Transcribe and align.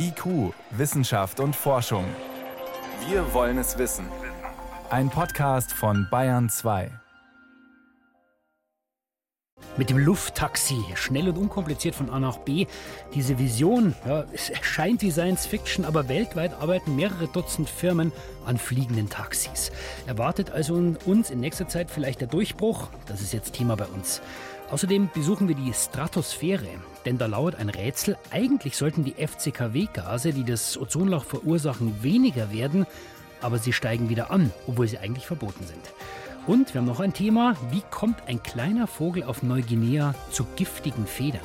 IQ, 0.00 0.54
Wissenschaft 0.70 1.40
und 1.40 1.56
Forschung. 1.56 2.04
Wir 3.08 3.34
wollen 3.34 3.58
es 3.58 3.78
wissen. 3.78 4.06
Ein 4.90 5.10
Podcast 5.10 5.72
von 5.72 6.06
Bayern 6.08 6.48
2. 6.48 6.90
Mit 9.76 9.90
dem 9.90 9.98
Lufttaxi, 9.98 10.76
schnell 10.94 11.28
und 11.28 11.36
unkompliziert 11.36 11.96
von 11.96 12.10
A 12.10 12.20
nach 12.20 12.38
B. 12.38 12.66
Diese 13.14 13.40
Vision, 13.40 13.94
ja, 14.06 14.24
es 14.32 14.50
erscheint 14.50 15.02
wie 15.02 15.10
Science 15.10 15.46
Fiction, 15.46 15.84
aber 15.84 16.08
weltweit 16.08 16.52
arbeiten 16.60 16.94
mehrere 16.94 17.26
Dutzend 17.26 17.68
Firmen 17.68 18.12
an 18.46 18.56
fliegenden 18.56 19.08
Taxis. 19.08 19.72
Erwartet 20.06 20.50
also 20.50 20.74
uns 21.06 21.30
in 21.30 21.40
nächster 21.40 21.66
Zeit 21.68 21.90
vielleicht 21.90 22.20
der 22.20 22.28
Durchbruch? 22.28 22.88
Das 23.06 23.20
ist 23.20 23.32
jetzt 23.32 23.54
Thema 23.54 23.76
bei 23.76 23.86
uns. 23.86 24.20
Außerdem 24.70 25.08
besuchen 25.14 25.48
wir 25.48 25.54
die 25.54 25.72
Stratosphäre, 25.72 26.66
denn 27.06 27.16
da 27.16 27.26
lauert 27.26 27.56
ein 27.56 27.70
Rätsel. 27.70 28.18
Eigentlich 28.30 28.76
sollten 28.76 29.02
die 29.02 29.14
FCKW-Gase, 29.14 30.32
die 30.32 30.44
das 30.44 30.76
Ozonloch 30.76 31.24
verursachen, 31.24 32.02
weniger 32.02 32.52
werden, 32.52 32.86
aber 33.40 33.58
sie 33.58 33.72
steigen 33.72 34.10
wieder 34.10 34.30
an, 34.30 34.52
obwohl 34.66 34.86
sie 34.86 34.98
eigentlich 34.98 35.26
verboten 35.26 35.66
sind. 35.66 35.80
Und 36.46 36.74
wir 36.74 36.80
haben 36.80 36.86
noch 36.86 37.00
ein 37.00 37.14
Thema, 37.14 37.56
wie 37.70 37.82
kommt 37.90 38.16
ein 38.26 38.42
kleiner 38.42 38.86
Vogel 38.86 39.22
auf 39.22 39.42
Neuguinea 39.42 40.14
zu 40.30 40.44
giftigen 40.56 41.06
Federn? 41.06 41.40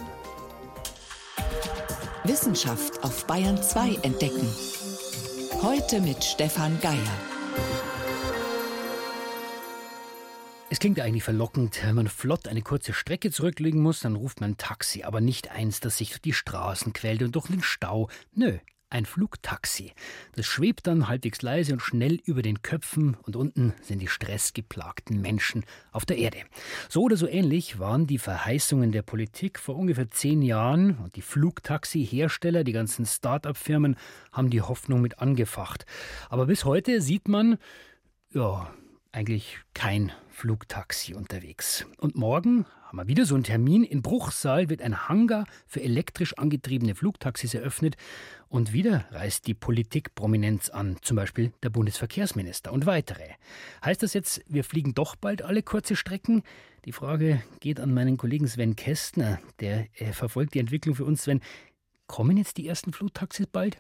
Wissenschaft 2.26 3.04
auf 3.04 3.26
Bayern 3.26 3.62
2 3.62 4.00
entdecken. 4.02 4.48
Heute 5.62 6.02
mit 6.02 6.24
Stefan 6.24 6.80
Geier. 6.82 7.93
Es 10.74 10.80
klingt 10.80 11.00
eigentlich 11.00 11.24
verlockend, 11.24 11.82
wenn 11.86 11.94
man 11.94 12.08
flott 12.08 12.48
eine 12.48 12.64
kurze 12.64 12.94
Strecke 12.94 13.30
zurücklegen 13.30 13.80
muss, 13.80 14.00
dann 14.00 14.16
ruft 14.16 14.42
man 14.42 14.54
ein 14.54 14.58
Taxi, 14.58 15.04
aber 15.04 15.22
nicht 15.22 15.52
eins, 15.52 15.82
das 15.82 16.00
sich 16.00 16.10
durch 16.10 16.22
die 16.22 16.34
Straßen 16.34 16.94
quält 16.94 17.22
und 17.22 17.36
durch 17.36 17.46
den 17.46 17.62
Stau. 17.62 18.10
Nö, 18.34 18.58
ein 18.90 19.06
Flugtaxi. 19.06 19.92
Das 20.36 20.48
schwebt 20.48 20.88
dann 20.88 21.08
halbwegs 21.08 21.44
leise 21.44 21.74
und 21.74 21.82
schnell 21.82 22.20
über 22.26 22.42
den 22.42 22.64
Köpfen 22.64 23.16
und 23.22 23.36
unten 23.36 23.76
sind 23.84 24.00
die 24.00 24.08
stressgeplagten 24.08 25.22
Menschen 25.22 25.64
auf 25.92 26.08
der 26.08 26.18
Erde. 26.18 26.40
So 26.90 27.04
oder 27.04 27.18
so 27.18 27.28
ähnlich 27.28 27.78
waren 27.78 28.08
die 28.08 28.18
Verheißungen 28.18 28.92
der 28.92 29.04
Politik 29.04 29.60
vor 29.60 29.76
ungefähr 29.76 30.10
zehn 30.10 30.42
Jahren 30.42 30.98
und 30.98 31.16
die 31.16 31.22
Flugtaxi-Hersteller, 31.22 32.64
die 32.64 32.74
ganzen 32.74 33.06
Start-up-Firmen 33.06 33.96
haben 34.32 34.50
die 34.50 34.64
Hoffnung 34.64 35.02
mit 35.02 35.20
angefacht. 35.20 35.86
Aber 36.30 36.48
bis 36.48 36.66
heute 36.66 37.00
sieht 37.00 37.28
man, 37.28 37.60
ja, 38.34 38.74
eigentlich 39.14 39.60
kein 39.74 40.12
Flugtaxi 40.30 41.14
unterwegs. 41.14 41.86
Und 41.98 42.16
morgen 42.16 42.66
haben 42.84 42.98
wir 42.98 43.08
wieder 43.08 43.26
so 43.26 43.36
einen 43.36 43.44
Termin. 43.44 43.84
In 43.84 44.02
Bruchsal 44.02 44.70
wird 44.70 44.82
ein 44.82 45.08
Hangar 45.08 45.46
für 45.68 45.82
elektrisch 45.82 46.38
angetriebene 46.38 46.96
Flugtaxis 46.96 47.54
eröffnet. 47.54 47.96
Und 48.50 48.74
wieder 48.74 49.06
reist 49.12 49.46
die 49.48 49.54
Politik 49.54 50.16
Prominenz 50.16 50.70
an, 50.70 50.98
zum 51.02 51.16
Beispiel 51.16 51.54
der 51.62 51.70
Bundesverkehrsminister 51.70 52.74
und 52.74 52.88
weitere. 52.88 53.30
Heißt 53.86 54.04
das 54.04 54.14
jetzt, 54.14 54.44
wir 54.48 54.64
fliegen 54.64 54.96
doch 54.96 55.16
bald 55.16 55.44
alle 55.44 55.62
kurze 55.62 55.96
Strecken? 55.96 56.44
Die 56.86 56.92
Frage 56.92 57.42
geht 57.60 57.80
an 57.80 57.94
meinen 57.94 58.18
Kollegen 58.18 58.48
Sven 58.48 58.76
Kästner, 58.76 59.40
der 59.60 59.88
äh, 60.02 60.12
verfolgt 60.12 60.56
die 60.56 60.60
Entwicklung 60.60 60.96
für 60.96 61.06
uns. 61.06 61.24
Sven, 61.24 61.42
kommen 62.08 62.38
jetzt 62.38 62.58
die 62.58 62.68
ersten 62.68 62.94
Flugtaxis 62.94 63.48
bald? 63.48 63.78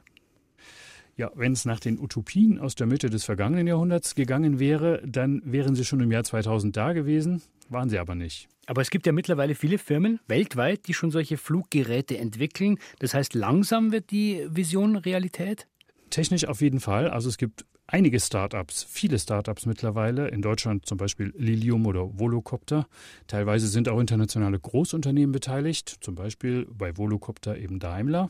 Ja, 1.16 1.32
wenn 1.36 1.54
es 1.54 1.66
nach 1.66 1.80
den 1.80 2.00
Utopien 2.00 2.58
aus 2.58 2.74
der 2.74 2.88
Mitte 2.88 3.10
des 3.10 3.24
vergangenen 3.24 3.68
Jahrhunderts 3.68 4.16
gegangen 4.16 4.60
wäre, 4.60 5.02
dann 5.06 5.42
wären 5.46 5.76
sie 5.76 5.86
schon 5.86 6.00
im 6.00 6.12
Jahr 6.12 6.24
2000 6.24 6.76
da 6.76 6.94
gewesen, 6.94 7.44
waren 7.70 7.90
sie 7.90 8.00
aber 8.00 8.16
nicht. 8.16 8.48
Aber 8.66 8.82
es 8.82 8.90
gibt 8.90 9.06
ja 9.06 9.12
mittlerweile 9.12 9.56
viele 9.56 9.78
Firmen 9.78 10.20
weltweit, 10.28 10.88
die 10.88 10.94
schon 10.94 11.12
solche 11.12 11.38
Fluggeräte 11.38 12.18
entwickeln. 12.18 12.80
Das 13.00 13.14
heißt, 13.14 13.36
langsam 13.36 13.92
wird 13.92 14.10
die 14.10 14.48
Vision 14.50 14.96
Realität? 14.96 15.68
Technisch 16.10 16.46
auf 16.46 16.62
jeden 16.62 16.80
Fall. 16.80 17.10
Also 17.10 17.30
es 17.30 17.38
gibt 17.38 17.66
einige 17.88 18.20
Startups, 18.20 18.84
viele 18.90 19.20
Startups 19.20 19.66
mittlerweile, 19.66 20.30
in 20.30 20.42
Deutschland 20.42 20.86
zum 20.86 20.98
Beispiel 20.98 21.34
Lilium 21.38 21.86
oder 21.86 22.18
Volocopter. 22.18 22.88
Teilweise 23.28 23.68
sind 23.68 23.90
auch 23.90 24.00
internationale 24.00 24.60
Großunternehmen 24.60 25.32
beteiligt, 25.32 25.98
zum 26.02 26.16
Beispiel 26.16 26.66
bei 26.72 26.98
Volocopter 26.98 27.58
eben 27.58 27.80
Daimler. 27.80 28.30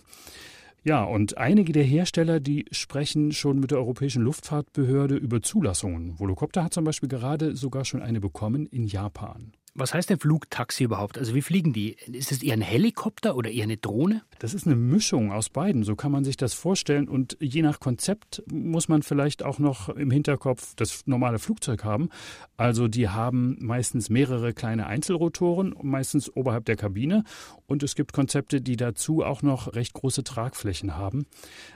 Ja, 0.86 1.06
und 1.06 1.38
einige 1.38 1.72
der 1.72 1.84
Hersteller, 1.84 2.42
die 2.42 2.66
sprechen 2.72 3.32
schon 3.32 3.60
mit 3.60 3.72
der 3.72 3.78
Europäischen 3.78 4.22
Luftfahrtbehörde 4.22 5.16
über 5.16 5.42
Zulassungen. 5.42 6.20
Volocopter 6.20 6.62
hat 6.62 6.74
zum 6.74 6.84
Beispiel 6.84 7.08
gerade 7.08 7.56
sogar 7.56 7.86
schon 7.86 8.02
eine 8.02 8.20
bekommen 8.20 8.66
in 8.66 8.86
Japan. 8.86 9.54
Was 9.75 9.91
heißt 9.91 10.11
denn 10.11 10.19
Flugtaxi 10.19 10.84
überhaupt? 10.84 11.17
Also 11.17 11.34
wie 11.34 11.41
fliegen 11.41 11.73
die? 11.73 11.95
Ist 12.11 12.31
es 12.31 12.44
eher 12.44 12.53
ein 12.53 12.61
Helikopter 12.61 13.35
oder 13.35 13.50
eher 13.50 13.63
eine 13.63 13.78
Drohne? 13.78 14.22
Das 14.38 14.53
ist 14.53 14.67
eine 14.67 14.75
Mischung 14.75 15.31
aus 15.31 15.50
beiden, 15.50 15.84
so 15.84 15.95
kann 15.95 16.11
man 16.11 16.23
sich 16.23 16.38
das 16.38 16.53
vorstellen. 16.53 17.09
Und 17.09 17.38
je 17.39 17.63
nach 17.63 17.79
Konzept 17.79 18.44
muss 18.51 18.88
man 18.88 19.01
vielleicht 19.01 19.41
auch 19.41 19.57
noch 19.57 19.89
im 19.89 20.11
Hinterkopf 20.11 20.75
das 20.75 21.07
normale 21.07 21.39
Flugzeug 21.39 21.84
haben. 21.84 22.09
Also 22.56 22.88
die 22.88 23.09
haben 23.09 23.57
meistens 23.61 24.11
mehrere 24.11 24.53
kleine 24.53 24.85
Einzelrotoren, 24.85 25.73
meistens 25.81 26.29
oberhalb 26.29 26.66
der 26.66 26.75
Kabine. 26.75 27.23
Und 27.66 27.81
es 27.81 27.95
gibt 27.95 28.13
Konzepte, 28.13 28.61
die 28.61 28.75
dazu 28.75 29.23
auch 29.23 29.41
noch 29.41 29.73
recht 29.73 29.94
große 29.94 30.23
Tragflächen 30.23 30.97
haben. 30.97 31.25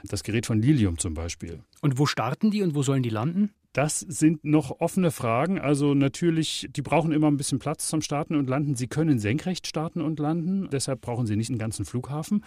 Das 0.04 0.22
Gerät 0.22 0.46
von 0.46 0.62
Lilium 0.62 0.98
zum 0.98 1.14
Beispiel. 1.14 1.64
Und 1.80 1.98
wo 1.98 2.06
starten 2.06 2.52
die 2.52 2.62
und 2.62 2.76
wo 2.76 2.82
sollen 2.84 3.02
die 3.02 3.10
landen? 3.10 3.50
Das 3.78 4.00
sind 4.00 4.42
noch 4.42 4.80
offene 4.80 5.12
Fragen. 5.12 5.60
Also 5.60 5.94
natürlich, 5.94 6.68
die 6.68 6.82
brauchen 6.82 7.12
immer 7.12 7.28
ein 7.28 7.36
bisschen 7.36 7.60
Platz 7.60 7.86
zum 7.86 8.02
Starten 8.02 8.34
und 8.34 8.48
Landen. 8.48 8.74
Sie 8.74 8.88
können 8.88 9.20
senkrecht 9.20 9.68
starten 9.68 10.00
und 10.00 10.18
landen, 10.18 10.68
deshalb 10.72 11.00
brauchen 11.00 11.28
sie 11.28 11.36
nicht 11.36 11.48
einen 11.48 11.60
ganzen 11.60 11.84
Flughafen. 11.84 12.42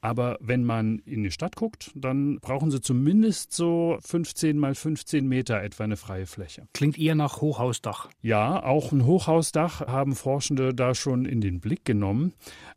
Aber 0.00 0.38
wenn 0.40 0.64
man 0.64 1.00
in 1.00 1.22
die 1.24 1.30
Stadt 1.30 1.56
guckt, 1.56 1.90
dann 1.94 2.38
brauchen 2.40 2.70
sie 2.70 2.80
zumindest 2.80 3.52
so 3.52 3.98
15 4.00 4.58
mal 4.58 4.74
15 4.74 5.26
Meter 5.26 5.62
etwa 5.62 5.84
eine 5.84 5.96
freie 5.96 6.26
Fläche. 6.26 6.68
Klingt 6.72 6.98
eher 6.98 7.14
nach 7.14 7.40
Hochhausdach. 7.40 8.08
Ja, 8.22 8.62
auch 8.62 8.92
ein 8.92 9.04
Hochhausdach 9.04 9.86
haben 9.86 10.14
Forschende 10.14 10.74
da 10.74 10.94
schon 10.94 11.24
in 11.24 11.40
den 11.40 11.60
Blick 11.60 11.84
genommen. 11.84 12.32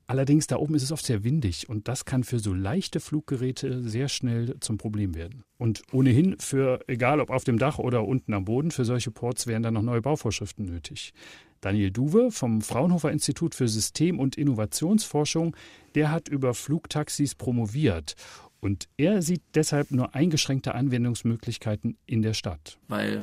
Allerdings 0.07 0.47
da 0.47 0.57
oben 0.57 0.75
ist 0.75 0.83
es 0.83 0.91
oft 0.91 1.05
sehr 1.05 1.23
windig 1.23 1.69
und 1.69 1.87
das 1.87 2.05
kann 2.05 2.23
für 2.23 2.39
so 2.39 2.53
leichte 2.53 2.99
Fluggeräte 2.99 3.81
sehr 3.87 4.09
schnell 4.09 4.59
zum 4.59 4.77
Problem 4.77 5.15
werden. 5.15 5.43
Und 5.57 5.83
ohnehin 5.91 6.37
für, 6.39 6.79
egal 6.87 7.19
ob 7.19 7.29
auf 7.29 7.43
dem 7.43 7.59
Dach 7.59 7.77
oder 7.77 8.05
unten 8.05 8.33
am 8.33 8.45
Boden, 8.45 8.71
für 8.71 8.83
solche 8.83 9.11
Ports 9.11 9.47
wären 9.47 9.63
dann 9.63 9.75
noch 9.75 9.83
neue 9.83 10.01
Bauvorschriften 10.01 10.65
nötig. 10.65 11.13
Daniel 11.61 11.91
Duwe 11.91 12.31
vom 12.31 12.61
Fraunhofer 12.61 13.11
Institut 13.11 13.55
für 13.55 13.67
System- 13.67 14.19
und 14.19 14.37
Innovationsforschung, 14.37 15.55
der 15.95 16.11
hat 16.11 16.27
über 16.27 16.53
Flugtaxis 16.53 17.35
promoviert. 17.35 18.15
Und 18.61 18.87
er 18.95 19.23
sieht 19.23 19.41
deshalb 19.55 19.89
nur 19.89 20.13
eingeschränkte 20.13 20.75
Anwendungsmöglichkeiten 20.75 21.97
in 22.05 22.21
der 22.21 22.35
Stadt. 22.35 22.77
Weil 22.87 23.17
äh, 23.17 23.21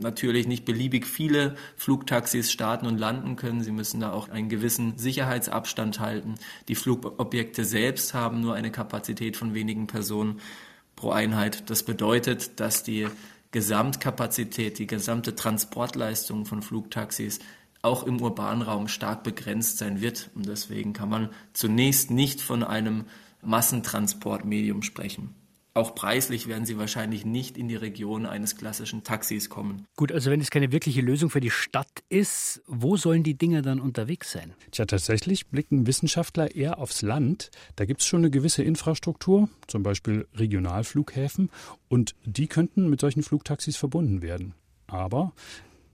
natürlich 0.00 0.48
nicht 0.48 0.64
beliebig 0.64 1.06
viele 1.06 1.54
Flugtaxis 1.76 2.50
starten 2.50 2.86
und 2.86 2.98
landen 2.98 3.36
können. 3.36 3.62
Sie 3.62 3.70
müssen 3.70 4.00
da 4.00 4.10
auch 4.12 4.28
einen 4.28 4.48
gewissen 4.48 4.98
Sicherheitsabstand 4.98 6.00
halten. 6.00 6.34
Die 6.66 6.74
Flugobjekte 6.74 7.64
selbst 7.64 8.14
haben 8.14 8.40
nur 8.40 8.54
eine 8.54 8.72
Kapazität 8.72 9.36
von 9.36 9.54
wenigen 9.54 9.86
Personen 9.86 10.40
pro 10.96 11.12
Einheit. 11.12 11.70
Das 11.70 11.84
bedeutet, 11.84 12.58
dass 12.58 12.82
die 12.82 13.06
Gesamtkapazität, 13.50 14.78
die 14.78 14.86
gesamte 14.86 15.34
Transportleistung 15.34 16.44
von 16.44 16.62
Flugtaxis 16.62 17.38
auch 17.80 18.02
im 18.02 18.20
urbanen 18.20 18.62
Raum 18.62 18.88
stark 18.88 19.22
begrenzt 19.22 19.78
sein 19.78 20.00
wird. 20.00 20.30
Und 20.34 20.46
deswegen 20.46 20.92
kann 20.92 21.08
man 21.08 21.30
zunächst 21.52 22.10
nicht 22.10 22.40
von 22.40 22.62
einem 22.62 23.04
Massentransportmedium 23.42 24.82
sprechen. 24.82 25.34
Auch 25.78 25.94
preislich 25.94 26.48
werden 26.48 26.66
sie 26.66 26.76
wahrscheinlich 26.76 27.24
nicht 27.24 27.56
in 27.56 27.68
die 27.68 27.76
Region 27.76 28.26
eines 28.26 28.56
klassischen 28.56 29.04
Taxis 29.04 29.48
kommen. 29.48 29.86
Gut, 29.94 30.10
also 30.10 30.28
wenn 30.28 30.40
es 30.40 30.50
keine 30.50 30.72
wirkliche 30.72 31.02
Lösung 31.02 31.30
für 31.30 31.38
die 31.38 31.52
Stadt 31.52 32.02
ist, 32.08 32.62
wo 32.66 32.96
sollen 32.96 33.22
die 33.22 33.38
Dinger 33.38 33.62
dann 33.62 33.78
unterwegs 33.78 34.32
sein? 34.32 34.54
Tja, 34.72 34.86
tatsächlich 34.86 35.46
blicken 35.46 35.86
Wissenschaftler 35.86 36.52
eher 36.52 36.80
aufs 36.80 37.02
Land. 37.02 37.52
Da 37.76 37.84
gibt 37.84 38.00
es 38.00 38.08
schon 38.08 38.22
eine 38.22 38.30
gewisse 38.32 38.64
Infrastruktur, 38.64 39.50
zum 39.68 39.84
Beispiel 39.84 40.26
Regionalflughäfen, 40.34 41.48
und 41.86 42.16
die 42.24 42.48
könnten 42.48 42.90
mit 42.90 43.00
solchen 43.00 43.22
Flugtaxis 43.22 43.76
verbunden 43.76 44.20
werden. 44.20 44.54
Aber 44.88 45.32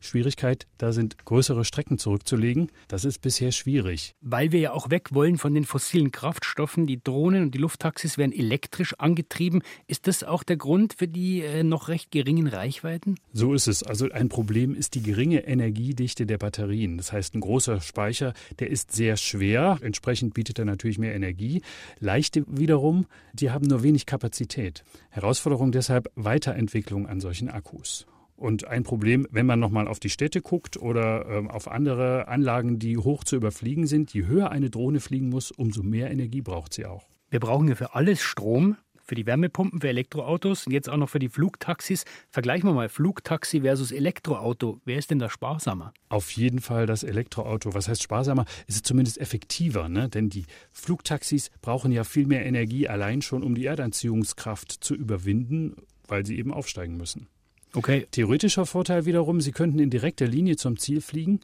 Schwierigkeit, 0.05 0.67
da 0.79 0.93
sind 0.93 1.25
größere 1.25 1.65
Strecken 1.65 1.99
zurückzulegen. 1.99 2.71
Das 2.89 3.05
ist 3.05 3.21
bisher 3.21 3.53
schwierig. 3.53 4.15
Weil 4.21 4.53
wir 4.53 4.61
ja 4.61 4.73
auch 4.73 4.91
weg 4.91 5.15
wollen 5.15 5.39
von 5.39 5.55
den 5.55 5.65
fossilen 5.65 6.13
Kraftstoffen. 6.13 6.87
Die 6.87 7.03
Drohnen 7.03 7.45
und 7.45 7.55
die 7.55 7.59
Lufttaxis 7.59 8.19
werden 8.19 8.33
elektrisch 8.33 8.95
angetrieben. 8.99 9.63
Ist 9.87 10.07
das 10.07 10.23
auch 10.23 10.43
der 10.43 10.57
Grund 10.57 10.95
für 10.95 11.09
die 11.09 11.43
äh, 11.43 11.63
noch 11.63 11.89
recht 11.89 12.11
geringen 12.11 12.47
Reichweiten? 12.47 13.17
So 13.33 13.55
ist 13.55 13.67
es. 13.67 13.83
Also 13.83 14.11
ein 14.11 14.29
Problem 14.29 14.75
ist 14.75 14.95
die 14.95 15.03
geringe 15.03 15.47
Energiedichte 15.47 16.27
der 16.27 16.39
Batterien. 16.39 16.97
Das 16.97 17.13
heißt, 17.13 17.35
ein 17.35 17.41
großer 17.41 17.81
Speicher, 17.81 18.35
der 18.59 18.71
ist 18.71 18.93
sehr 18.93 19.17
schwer. 19.17 19.79
Entsprechend 19.83 20.35
bietet 20.35 20.59
er 20.59 20.65
natürlich 20.65 20.99
mehr 20.99 21.15
Energie. 21.15 21.63
Leichte 22.01 22.45
wiederum, 22.47 23.07
die 23.33 23.51
haben 23.51 23.67
nur 23.67 23.83
wenig 23.83 24.07
Kapazität. 24.07 24.85
Herausforderung 25.11 25.73
deshalb 25.73 26.11
Weiterentwicklung 26.15 27.07
an 27.07 27.21
solchen 27.21 27.49
Akkus. 27.49 28.07
Und 28.37 28.67
ein 28.67 28.83
Problem, 28.83 29.27
wenn 29.31 29.47
man 29.47 29.61
nochmal 29.61 29.87
auf 29.87 30.01
die 30.01 30.11
Städte 30.11 30.41
guckt 30.43 30.77
oder 30.77 31.27
ähm, 31.29 31.51
auf 31.51 31.71
andere 31.71 32.27
Anlagen, 32.29 32.79
die 32.79 32.99
hoch 32.99 33.25
zu 33.25 33.37
überfliegen 33.37 33.87
sind, 33.87 34.13
je 34.13 34.27
höher 34.27 34.51
eine 34.51 34.71
Drohne 34.71 35.01
fliegen 35.01 35.29
muss, 35.29 35.51
umso 35.53 35.83
mehr 35.83 36.11
Energie 36.11 36.41
braucht 36.41 36.75
sie 36.75 36.87
auch. 36.87 37.07
Wir 37.31 37.41
brauchen 37.41 37.69
ja 37.69 37.75
für 37.75 37.95
alles 37.95 38.23
Strom. 38.23 38.77
für 39.07 39.15
die 39.15 39.27
Wärmepumpen, 39.27 39.83
für 39.83 39.89
Elektroautos 39.89 40.67
und 40.67 40.73
jetzt 40.73 40.89
auch 40.89 40.97
noch 40.97 41.11
für 41.11 41.19
die 41.19 41.29
Flugtaxis. 41.29 42.05
Vergleichen 42.31 42.69
wir 42.69 42.73
mal 42.73 42.89
Flugtaxi 42.89 43.61
versus 43.61 43.93
Elektroauto. 43.93 44.81
Wer 44.87 44.97
ist 44.97 45.11
denn 45.11 45.19
da 45.19 45.29
sparsamer? 45.29 45.93
Auf 46.09 46.31
jeden 46.31 46.61
Fall 46.61 46.87
das 46.87 47.03
Elektroauto. 47.03 47.75
Was 47.75 47.87
heißt 47.87 48.03
sparsamer? 48.03 48.47
Es 48.67 48.77
ist 48.77 48.87
zumindest 48.87 49.19
effektiver, 49.19 49.91
ne? 49.91 50.09
denn 50.09 50.31
die 50.31 50.47
Flugtaxis 50.73 51.51
brauchen 51.61 51.93
ja 51.93 52.03
viel 52.03 52.27
mehr 52.27 52.47
Energie 52.47 52.89
allein 52.89 53.21
schon, 53.21 53.43
um 53.43 53.55
die 53.55 53.67
Erdanziehungskraft 53.67 54.73
zu 54.73 54.95
überwinden, 54.95 55.77
weil 56.09 56.25
sie 56.25 56.39
eben 56.39 56.53
aufsteigen 56.53 56.97
müssen. 56.97 57.29
Okay. 57.75 58.07
Theoretischer 58.11 58.67
Vorteil 58.67 59.05
wiederum, 59.05 59.41
sie 59.41 59.53
könnten 59.53 59.81
in 59.81 59.91
direkter 59.91 60.27
Linie 60.27 60.57
zum 60.57 60.79
Ziel 60.79 61.01
fliegen. 61.01 61.41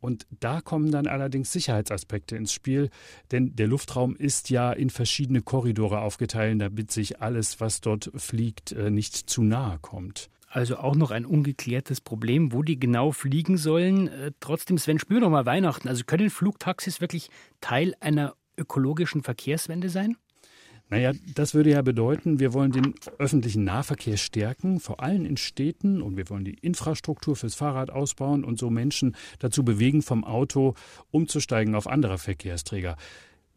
Und 0.00 0.26
da 0.40 0.60
kommen 0.60 0.90
dann 0.90 1.06
allerdings 1.06 1.52
Sicherheitsaspekte 1.52 2.36
ins 2.36 2.52
Spiel, 2.52 2.90
denn 3.32 3.56
der 3.56 3.66
Luftraum 3.66 4.14
ist 4.14 4.50
ja 4.50 4.72
in 4.72 4.90
verschiedene 4.90 5.42
Korridore 5.42 6.00
aufgeteilt, 6.00 6.60
damit 6.60 6.92
sich 6.92 7.20
alles, 7.20 7.60
was 7.60 7.80
dort 7.80 8.10
fliegt, 8.14 8.72
äh, 8.72 8.90
nicht 8.90 9.14
zu 9.14 9.42
nahe 9.42 9.78
kommt. 9.80 10.30
Also 10.48 10.76
auch 10.76 10.94
noch 10.94 11.10
ein 11.10 11.26
ungeklärtes 11.26 12.00
Problem, 12.00 12.52
wo 12.52 12.62
die 12.62 12.78
genau 12.78 13.10
fliegen 13.10 13.56
sollen. 13.56 14.08
Äh, 14.08 14.32
trotzdem, 14.38 14.78
Sven, 14.78 14.98
spür 14.98 15.20
doch 15.20 15.30
mal 15.30 15.46
Weihnachten. 15.46 15.88
Also 15.88 16.04
können 16.04 16.30
Flugtaxis 16.30 17.00
wirklich 17.00 17.30
Teil 17.60 17.94
einer 18.00 18.34
ökologischen 18.56 19.22
Verkehrswende 19.22 19.88
sein? 19.88 20.16
Naja, 20.88 21.12
das 21.34 21.52
würde 21.54 21.70
ja 21.70 21.82
bedeuten, 21.82 22.38
wir 22.38 22.52
wollen 22.52 22.70
den 22.70 22.94
öffentlichen 23.18 23.64
Nahverkehr 23.64 24.16
stärken, 24.16 24.78
vor 24.78 25.00
allem 25.00 25.24
in 25.24 25.36
Städten, 25.36 26.00
und 26.00 26.16
wir 26.16 26.30
wollen 26.30 26.44
die 26.44 26.58
Infrastruktur 26.60 27.34
fürs 27.34 27.56
Fahrrad 27.56 27.90
ausbauen 27.90 28.44
und 28.44 28.58
so 28.58 28.70
Menschen 28.70 29.16
dazu 29.40 29.64
bewegen, 29.64 30.02
vom 30.02 30.22
Auto 30.22 30.74
umzusteigen 31.10 31.74
auf 31.74 31.88
andere 31.88 32.18
Verkehrsträger. 32.18 32.96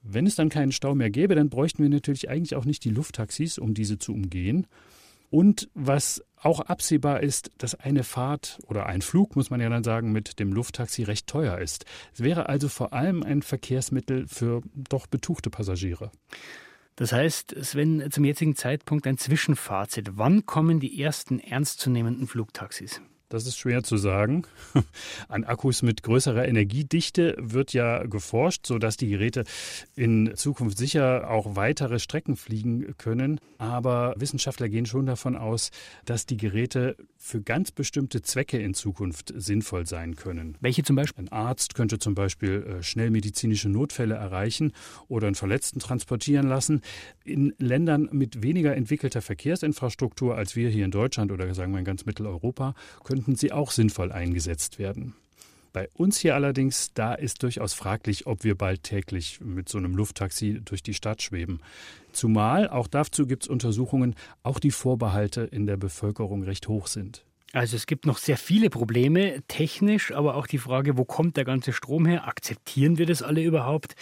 Wenn 0.01 0.25
es 0.25 0.35
dann 0.35 0.49
keinen 0.49 0.71
Stau 0.71 0.95
mehr 0.95 1.11
gäbe, 1.11 1.35
dann 1.35 1.49
bräuchten 1.49 1.83
wir 1.83 1.89
natürlich 1.89 2.29
eigentlich 2.29 2.55
auch 2.55 2.65
nicht 2.65 2.83
die 2.83 2.89
Lufttaxis, 2.89 3.59
um 3.59 3.75
diese 3.75 3.99
zu 3.99 4.13
umgehen. 4.13 4.65
Und 5.29 5.69
was 5.75 6.23
auch 6.37 6.61
absehbar 6.61 7.21
ist, 7.21 7.51
dass 7.59 7.75
eine 7.75 8.03
Fahrt 8.03 8.57
oder 8.67 8.87
ein 8.87 9.03
Flug, 9.03 9.35
muss 9.35 9.51
man 9.51 9.61
ja 9.61 9.69
dann 9.69 9.83
sagen, 9.83 10.11
mit 10.11 10.39
dem 10.39 10.51
Lufttaxi 10.51 11.03
recht 11.03 11.27
teuer 11.27 11.59
ist. 11.59 11.85
Es 12.13 12.23
wäre 12.23 12.49
also 12.49 12.69
vor 12.69 12.93
allem 12.93 13.21
ein 13.21 13.43
Verkehrsmittel 13.43 14.27
für 14.27 14.61
doch 14.73 15.05
betuchte 15.05 15.51
Passagiere. 15.51 16.11
Das 16.99 17.13
heißt, 17.13 17.55
Sven, 17.63 18.11
zum 18.11 18.25
jetzigen 18.25 18.57
Zeitpunkt 18.57 19.07
ein 19.07 19.17
Zwischenfazit. 19.17 20.17
Wann 20.17 20.45
kommen 20.45 20.81
die 20.81 21.01
ersten 21.01 21.39
ernstzunehmenden 21.39 22.27
Flugtaxis? 22.27 22.99
Das 23.29 23.47
ist 23.47 23.57
schwer 23.57 23.83
zu 23.83 23.95
sagen. 23.95 24.43
An 25.29 25.45
Akkus 25.45 25.81
mit 25.81 26.03
größerer 26.03 26.45
Energiedichte 26.45 27.37
wird 27.39 27.71
ja 27.71 28.03
geforscht, 28.03 28.67
sodass 28.67 28.97
die 28.97 29.07
Geräte 29.07 29.45
in 29.95 30.35
Zukunft 30.35 30.77
sicher 30.77 31.29
auch 31.29 31.55
weitere 31.55 31.99
Strecken 31.99 32.35
fliegen 32.35 32.97
können. 32.97 33.39
Aber 33.59 34.13
Wissenschaftler 34.17 34.67
gehen 34.67 34.85
schon 34.85 35.05
davon 35.05 35.37
aus, 35.37 35.71
dass 36.03 36.25
die 36.25 36.37
Geräte 36.37 36.97
für 37.21 37.41
ganz 37.41 37.71
bestimmte 37.71 38.21
Zwecke 38.21 38.57
in 38.57 38.73
Zukunft 38.73 39.33
sinnvoll 39.35 39.85
sein 39.85 40.15
können. 40.15 40.57
Welche 40.61 40.83
zum 40.83 40.95
Beispiel? 40.95 41.25
Ein 41.25 41.31
Arzt 41.31 41.75
könnte 41.75 41.99
zum 41.99 42.15
Beispiel 42.15 42.79
äh, 42.79 42.83
schnell 42.83 43.11
medizinische 43.11 43.67
Notfälle 43.67 44.15
erreichen 44.15 44.71
oder 45.09 45.27
einen 45.27 45.35
Verletzten 45.35 45.79
transportieren 45.79 46.47
lassen. 46.47 46.81
In 47.25 47.53
Ländern 47.57 48.07
mit 48.13 48.41
weniger 48.41 48.75
entwickelter 48.75 49.21
Verkehrsinfrastruktur 49.21 50.35
als 50.35 50.55
wir 50.55 50.69
hier 50.69 50.85
in 50.85 50.91
Deutschland 50.91 51.31
oder 51.31 51.53
sagen 51.53 51.73
wir 51.73 51.79
in 51.79 51.85
ganz 51.85 52.05
Mitteleuropa 52.05 52.73
könnten 53.03 53.35
sie 53.35 53.51
auch 53.51 53.71
sinnvoll 53.71 54.13
eingesetzt 54.13 54.79
werden. 54.79 55.13
Bei 55.71 55.89
uns 55.93 56.17
hier 56.17 56.35
allerdings, 56.35 56.93
da 56.93 57.13
ist 57.13 57.43
durchaus 57.43 57.73
fraglich, 57.73 58.27
ob 58.27 58.43
wir 58.43 58.55
bald 58.55 58.83
täglich 58.83 59.39
mit 59.41 59.69
so 59.69 59.77
einem 59.77 59.95
Lufttaxi 59.95 60.61
durch 60.63 60.81
die 60.81 60.93
Stadt 60.93 61.21
schweben. 61.21 61.61
Zumal, 62.11 62.67
auch 62.67 62.87
dazu 62.87 63.27
gibt 63.27 63.43
es 63.43 63.49
Untersuchungen, 63.49 64.15
auch 64.41 64.59
die 64.59 64.71
Vorbehalte 64.71 65.41
in 65.41 65.67
der 65.67 65.77
Bevölkerung 65.77 66.43
recht 66.43 66.67
hoch 66.67 66.87
sind. 66.87 67.23
Also 67.51 67.75
es 67.75 67.87
gibt 67.87 68.05
noch 68.05 68.19
sehr 68.19 68.37
viele 68.37 68.69
Probleme, 68.69 69.41
technisch, 69.47 70.11
aber 70.11 70.35
auch 70.35 70.45
die 70.45 70.59
Frage, 70.59 70.97
wo 70.97 71.05
kommt 71.05 71.35
der 71.35 71.45
ganze 71.45 71.73
Strom 71.73 72.05
her? 72.05 72.27
Akzeptieren 72.27 72.99
wir 72.99 73.07
das 73.07 73.23
alle 73.23 73.41
überhaupt? 73.41 73.95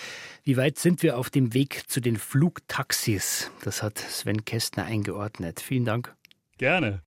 Wie 0.43 0.57
weit 0.57 0.77
sind 0.77 1.01
wir 1.01 1.17
auf 1.17 1.29
dem 1.29 1.53
Weg 1.53 1.89
zu 1.89 2.01
den 2.01 2.17
Flugtaxis? 2.17 3.49
Das 3.63 3.83
hat 3.83 3.99
Sven 3.99 4.43
Kästner 4.43 4.83
eingeordnet. 4.83 5.61
Vielen 5.61 5.85
Dank. 5.85 6.13
Gerne. 6.57 7.03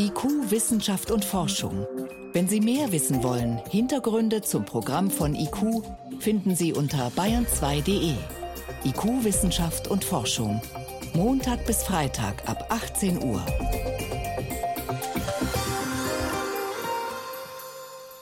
IQ, 0.00 0.50
Wissenschaft 0.50 1.10
und 1.10 1.24
Forschung. 1.24 1.84
Wenn 2.32 2.46
Sie 2.46 2.60
mehr 2.60 2.92
wissen 2.92 3.24
wollen, 3.24 3.60
Hintergründe 3.68 4.42
zum 4.42 4.64
Programm 4.64 5.10
von 5.10 5.34
IQ 5.34 5.82
finden 6.20 6.54
Sie 6.54 6.72
unter 6.72 7.08
bayern2.de. 7.08 8.14
IQ, 8.84 9.24
Wissenschaft 9.24 9.88
und 9.88 10.04
Forschung. 10.04 10.62
Montag 11.14 11.66
bis 11.66 11.82
Freitag 11.82 12.48
ab 12.48 12.66
18 12.68 13.24
Uhr. 13.24 13.44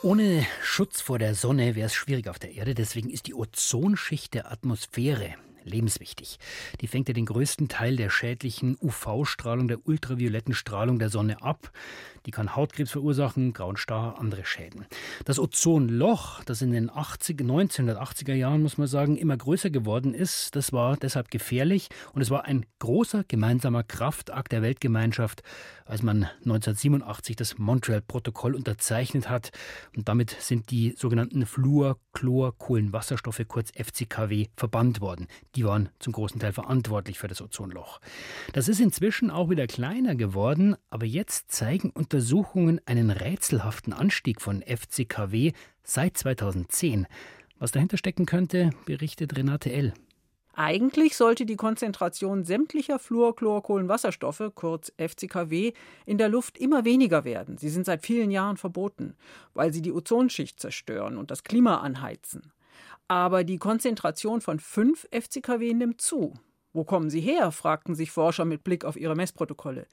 Ohne 0.02 0.46
Schutz 0.62 1.02
vor 1.02 1.18
der 1.18 1.34
Sonne 1.34 1.74
wäre 1.74 1.88
es 1.88 1.94
schwierig 1.94 2.28
auf 2.28 2.38
der 2.38 2.54
Erde. 2.54 2.74
Deswegen 2.74 3.10
ist 3.10 3.26
die 3.26 3.34
Ozonschicht 3.34 4.32
der 4.32 4.50
Atmosphäre 4.50 5.34
lebenswichtig. 5.66 6.38
Die 6.80 6.86
fängt 6.86 7.08
ja 7.08 7.14
den 7.14 7.26
größten 7.26 7.68
Teil 7.68 7.96
der 7.96 8.10
schädlichen 8.10 8.76
UV-Strahlung, 8.80 9.68
der 9.68 9.86
ultravioletten 9.86 10.54
Strahlung 10.54 10.98
der 10.98 11.10
Sonne 11.10 11.42
ab. 11.42 11.70
Die 12.26 12.32
kann 12.32 12.56
Hautkrebs 12.56 12.90
verursachen, 12.90 13.52
grauen 13.52 13.76
Star, 13.76 14.18
andere 14.18 14.44
Schäden. 14.44 14.84
Das 15.24 15.38
Ozonloch, 15.38 16.42
das 16.44 16.60
in 16.60 16.72
den 16.72 16.90
80, 16.90 17.38
1980er 17.40 18.34
Jahren, 18.34 18.62
muss 18.62 18.78
man 18.78 18.88
sagen, 18.88 19.16
immer 19.16 19.36
größer 19.36 19.70
geworden 19.70 20.12
ist, 20.12 20.56
das 20.56 20.72
war 20.72 20.96
deshalb 20.96 21.30
gefährlich 21.30 21.88
und 22.12 22.22
es 22.22 22.30
war 22.30 22.44
ein 22.44 22.66
großer 22.80 23.24
gemeinsamer 23.28 23.84
Kraftakt 23.84 24.52
der 24.52 24.62
Weltgemeinschaft, 24.62 25.42
als 25.84 26.02
man 26.02 26.24
1987 26.44 27.36
das 27.36 27.58
Montreal-Protokoll 27.58 28.54
unterzeichnet 28.54 29.28
hat. 29.28 29.50
Und 29.96 30.08
damit 30.08 30.30
sind 30.30 30.70
die 30.70 30.94
sogenannten 30.96 31.46
Fluor, 31.46 31.98
Chlor, 32.12 32.56
Kohlenwasserstoffe, 32.58 33.42
kurz 33.46 33.70
FCKW, 33.70 34.46
verbannt 34.56 35.00
worden. 35.00 35.28
Die 35.54 35.64
waren 35.64 35.90
zum 35.98 36.12
großen 36.12 36.40
Teil 36.40 36.52
verantwortlich 36.52 37.18
für 37.18 37.28
das 37.28 37.40
Ozonloch. 37.40 38.00
Das 38.52 38.68
ist 38.68 38.80
inzwischen 38.80 39.30
auch 39.30 39.48
wieder 39.50 39.66
kleiner 39.66 40.16
geworden, 40.16 40.76
aber 40.90 41.06
jetzt 41.06 41.52
zeigen 41.52 41.90
unter 41.90 42.15
Untersuchungen 42.16 42.80
einen 42.86 43.10
rätselhaften 43.10 43.92
Anstieg 43.92 44.40
von 44.40 44.62
FCKW 44.62 45.52
seit 45.82 46.16
2010. 46.16 47.06
Was 47.58 47.72
dahinter 47.72 47.98
stecken 47.98 48.24
könnte, 48.24 48.70
berichtet 48.86 49.36
Renate 49.36 49.70
L. 49.70 49.92
Eigentlich 50.54 51.14
sollte 51.14 51.44
die 51.44 51.56
Konzentration 51.56 52.44
sämtlicher 52.44 52.98
Fluorchlorkohlenwasserstoffe, 52.98 54.50
kurz 54.54 54.90
FCKW, 54.96 55.74
in 56.06 56.16
der 56.16 56.30
Luft 56.30 56.56
immer 56.56 56.86
weniger 56.86 57.26
werden. 57.26 57.58
Sie 57.58 57.68
sind 57.68 57.84
seit 57.84 58.06
vielen 58.06 58.30
Jahren 58.30 58.56
verboten, 58.56 59.14
weil 59.52 59.74
sie 59.74 59.82
die 59.82 59.92
Ozonschicht 59.92 60.58
zerstören 60.58 61.18
und 61.18 61.30
das 61.30 61.44
Klima 61.44 61.80
anheizen. 61.82 62.50
Aber 63.08 63.44
die 63.44 63.58
Konzentration 63.58 64.40
von 64.40 64.58
5 64.58 65.06
FCKW 65.10 65.74
nimmt 65.74 66.00
zu. 66.00 66.32
Wo 66.72 66.84
kommen 66.84 67.10
sie 67.10 67.20
her? 67.20 67.52
fragten 67.52 67.94
sich 67.94 68.10
Forscher 68.10 68.46
mit 68.46 68.64
Blick 68.64 68.86
auf 68.86 68.96
ihre 68.96 69.14
Messprotokolle. 69.16 69.86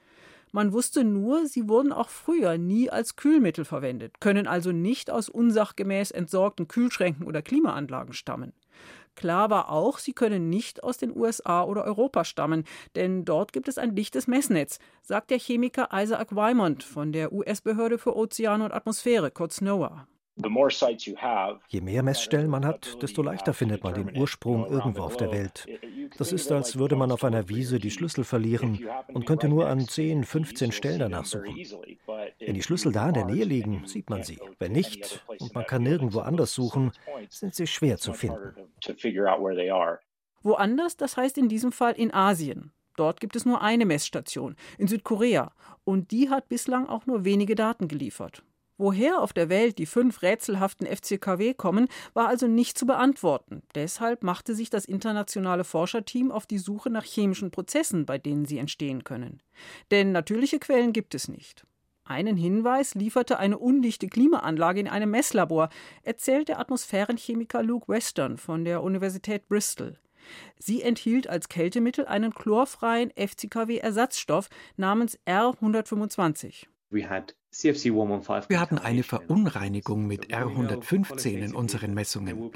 Man 0.54 0.72
wusste 0.72 1.02
nur, 1.02 1.46
sie 1.46 1.68
wurden 1.68 1.92
auch 1.92 2.08
früher 2.08 2.58
nie 2.58 2.88
als 2.88 3.16
Kühlmittel 3.16 3.64
verwendet, 3.64 4.20
können 4.20 4.46
also 4.46 4.70
nicht 4.70 5.10
aus 5.10 5.28
unsachgemäß 5.28 6.12
entsorgten 6.12 6.68
Kühlschränken 6.68 7.26
oder 7.26 7.42
Klimaanlagen 7.42 8.12
stammen. 8.12 8.52
Klar 9.16 9.50
war 9.50 9.72
auch, 9.72 9.98
sie 9.98 10.12
können 10.12 10.50
nicht 10.50 10.84
aus 10.84 10.96
den 10.96 11.10
USA 11.16 11.64
oder 11.64 11.82
Europa 11.82 12.24
stammen, 12.24 12.62
denn 12.94 13.24
dort 13.24 13.52
gibt 13.52 13.66
es 13.66 13.78
ein 13.78 13.96
dichtes 13.96 14.28
Messnetz, 14.28 14.78
sagt 15.02 15.32
der 15.32 15.40
Chemiker 15.40 15.88
Isaac 15.92 16.30
Wymont 16.36 16.84
von 16.84 17.10
der 17.10 17.32
US-Behörde 17.32 17.98
für 17.98 18.14
Ozeane 18.14 18.66
und 18.66 18.72
Atmosphäre, 18.72 19.32
kurz 19.32 19.60
NOAA. 19.60 20.06
Je 21.68 21.80
mehr 21.80 22.02
Messstellen 22.02 22.50
man 22.50 22.64
hat, 22.64 23.02
desto 23.02 23.22
leichter 23.22 23.54
findet 23.54 23.84
man 23.84 23.94
den 23.94 24.16
Ursprung 24.16 24.66
irgendwo 24.66 25.02
auf 25.02 25.16
der 25.16 25.30
Welt. 25.30 25.66
Das 26.16 26.32
ist, 26.32 26.50
als 26.52 26.78
würde 26.78 26.96
man 26.96 27.10
auf 27.10 27.24
einer 27.24 27.48
Wiese 27.48 27.78
die 27.78 27.90
Schlüssel 27.90 28.24
verlieren 28.24 28.86
und 29.12 29.26
könnte 29.26 29.48
nur 29.48 29.66
an 29.68 29.86
10, 29.86 30.24
15 30.24 30.72
Stellen 30.72 31.00
danach 31.00 31.24
suchen. 31.24 31.56
Wenn 32.38 32.54
die 32.54 32.62
Schlüssel 32.62 32.92
da 32.92 33.08
in 33.08 33.14
der 33.14 33.24
Nähe 33.24 33.44
liegen, 33.44 33.86
sieht 33.86 34.10
man 34.10 34.22
sie. 34.22 34.38
Wenn 34.58 34.72
nicht 34.72 35.24
und 35.40 35.54
man 35.54 35.66
kann 35.66 35.82
nirgendwo 35.82 36.20
anders 36.20 36.54
suchen, 36.54 36.92
sind 37.28 37.54
sie 37.54 37.66
schwer 37.66 37.98
zu 37.98 38.12
finden. 38.12 38.54
Woanders, 40.42 40.96
das 40.96 41.16
heißt 41.16 41.38
in 41.38 41.48
diesem 41.48 41.72
Fall 41.72 41.94
in 41.94 42.12
Asien. 42.12 42.72
Dort 42.96 43.20
gibt 43.20 43.34
es 43.34 43.44
nur 43.44 43.60
eine 43.60 43.86
Messstation, 43.86 44.54
in 44.78 44.86
Südkorea, 44.86 45.52
und 45.82 46.12
die 46.12 46.30
hat 46.30 46.48
bislang 46.48 46.86
auch 46.86 47.06
nur 47.06 47.24
wenige 47.24 47.56
Daten 47.56 47.88
geliefert. 47.88 48.44
Woher 48.76 49.20
auf 49.20 49.32
der 49.32 49.48
Welt 49.48 49.78
die 49.78 49.86
fünf 49.86 50.22
rätselhaften 50.22 50.86
FCKW 50.86 51.54
kommen, 51.54 51.88
war 52.12 52.26
also 52.26 52.48
nicht 52.48 52.76
zu 52.76 52.86
beantworten. 52.86 53.62
Deshalb 53.74 54.24
machte 54.24 54.54
sich 54.54 54.68
das 54.68 54.84
internationale 54.84 55.62
Forscherteam 55.62 56.32
auf 56.32 56.46
die 56.46 56.58
Suche 56.58 56.90
nach 56.90 57.04
chemischen 57.04 57.52
Prozessen, 57.52 58.04
bei 58.04 58.18
denen 58.18 58.46
sie 58.46 58.58
entstehen 58.58 59.04
können. 59.04 59.40
Denn 59.92 60.10
natürliche 60.10 60.58
Quellen 60.58 60.92
gibt 60.92 61.14
es 61.14 61.28
nicht. 61.28 61.64
Einen 62.04 62.36
Hinweis 62.36 62.94
lieferte 62.94 63.38
eine 63.38 63.58
undichte 63.58 64.08
Klimaanlage 64.08 64.80
in 64.80 64.88
einem 64.88 65.10
Messlabor, 65.10 65.70
erzählt 66.02 66.48
der 66.48 66.58
Atmosphärenchemiker 66.58 67.62
Luke 67.62 67.88
Western 67.88 68.36
von 68.36 68.64
der 68.64 68.82
Universität 68.82 69.48
Bristol. 69.48 69.98
Sie 70.58 70.82
enthielt 70.82 71.28
als 71.28 71.48
Kältemittel 71.48 72.06
einen 72.06 72.34
chlorfreien 72.34 73.10
FCKW-Ersatzstoff 73.12 74.48
namens 74.76 75.18
R125. 75.26 76.66
Wir 76.94 78.60
hatten 78.60 78.78
eine 78.78 79.02
Verunreinigung 79.02 80.06
mit 80.06 80.34
R115 80.34 81.38
in 81.38 81.54
unseren 81.54 81.94
Messungen. 81.94 82.50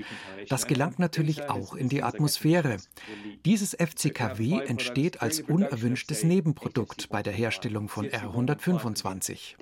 Das 0.48 0.66
gelangt 0.66 0.98
natürlich 0.98 1.48
auch 1.48 1.74
in 1.74 1.88
die 1.88 2.02
Atmosphäre. 2.02 2.78
Dieses 3.44 3.74
FCKW 3.74 4.60
entsteht 4.60 5.22
als 5.22 5.40
unerwünschtes 5.40 6.24
Nebenprodukt 6.24 7.08
bei 7.10 7.22
der 7.22 7.32
Herstellung 7.32 7.88
von 7.88 8.06
R125. 8.06 9.56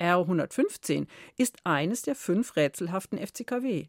R115 0.00 1.06
ist 1.36 1.56
eines 1.64 2.02
der 2.02 2.14
fünf 2.14 2.56
rätselhaften 2.56 3.18
FCKW. 3.18 3.86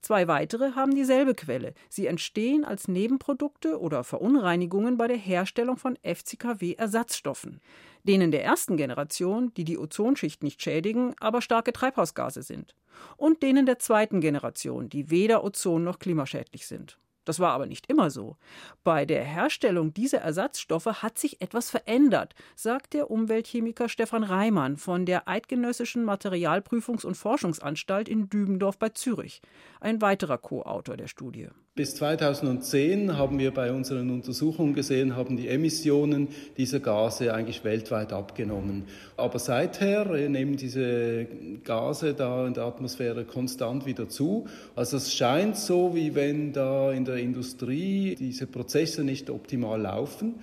Zwei 0.00 0.28
weitere 0.28 0.72
haben 0.72 0.94
dieselbe 0.94 1.34
Quelle. 1.34 1.74
Sie 1.88 2.06
entstehen 2.06 2.64
als 2.64 2.88
Nebenprodukte 2.88 3.80
oder 3.80 4.04
Verunreinigungen 4.04 4.96
bei 4.96 5.08
der 5.08 5.16
Herstellung 5.16 5.76
von 5.76 5.98
FCKW-Ersatzstoffen. 6.02 7.60
Denen 8.04 8.30
der 8.30 8.44
ersten 8.44 8.76
Generation, 8.76 9.52
die 9.54 9.64
die 9.64 9.78
Ozonschicht 9.78 10.42
nicht 10.42 10.62
schädigen, 10.62 11.14
aber 11.18 11.42
starke 11.42 11.72
Treibhausgase 11.72 12.42
sind. 12.42 12.74
Und 13.16 13.42
denen 13.42 13.66
der 13.66 13.78
zweiten 13.78 14.20
Generation, 14.20 14.88
die 14.88 15.10
weder 15.10 15.44
ozon- 15.44 15.80
noch 15.80 15.98
klimaschädlich 15.98 16.66
sind. 16.66 16.98
Das 17.26 17.40
war 17.40 17.52
aber 17.52 17.66
nicht 17.66 17.90
immer 17.90 18.08
so. 18.08 18.36
Bei 18.84 19.04
der 19.04 19.24
Herstellung 19.24 19.92
dieser 19.92 20.20
Ersatzstoffe 20.20 21.02
hat 21.02 21.18
sich 21.18 21.42
etwas 21.42 21.68
verändert, 21.68 22.34
sagt 22.54 22.94
der 22.94 23.10
Umweltchemiker 23.10 23.88
Stefan 23.88 24.22
Reimann 24.22 24.76
von 24.76 25.04
der 25.04 25.28
Eidgenössischen 25.28 26.08
Materialprüfungs- 26.08 27.04
und 27.04 27.16
Forschungsanstalt 27.16 28.08
in 28.08 28.30
Dübendorf 28.30 28.78
bei 28.78 28.90
Zürich, 28.90 29.42
ein 29.80 30.00
weiterer 30.00 30.38
Co-Autor 30.38 30.96
der 30.96 31.08
Studie. 31.08 31.48
Bis 31.76 31.94
2010 31.96 33.18
haben 33.18 33.38
wir 33.38 33.50
bei 33.50 33.70
unseren 33.70 34.08
Untersuchungen 34.08 34.72
gesehen, 34.72 35.14
haben 35.14 35.36
die 35.36 35.48
Emissionen 35.48 36.28
dieser 36.56 36.80
Gase 36.80 37.34
eigentlich 37.34 37.64
weltweit 37.64 38.14
abgenommen. 38.14 38.84
Aber 39.18 39.38
seither 39.38 40.06
nehmen 40.30 40.56
diese 40.56 41.26
Gase 41.64 42.14
da 42.14 42.46
in 42.46 42.54
der 42.54 42.64
Atmosphäre 42.64 43.26
konstant 43.26 43.84
wieder 43.84 44.08
zu. 44.08 44.46
Also 44.74 44.96
es 44.96 45.12
scheint 45.12 45.58
so, 45.58 45.94
wie 45.94 46.14
wenn 46.14 46.54
da 46.54 46.92
in 46.92 47.04
der 47.04 47.16
Industrie 47.16 48.14
diese 48.18 48.46
Prozesse 48.46 49.04
nicht 49.04 49.28
optimal 49.28 49.78
laufen. 49.78 50.36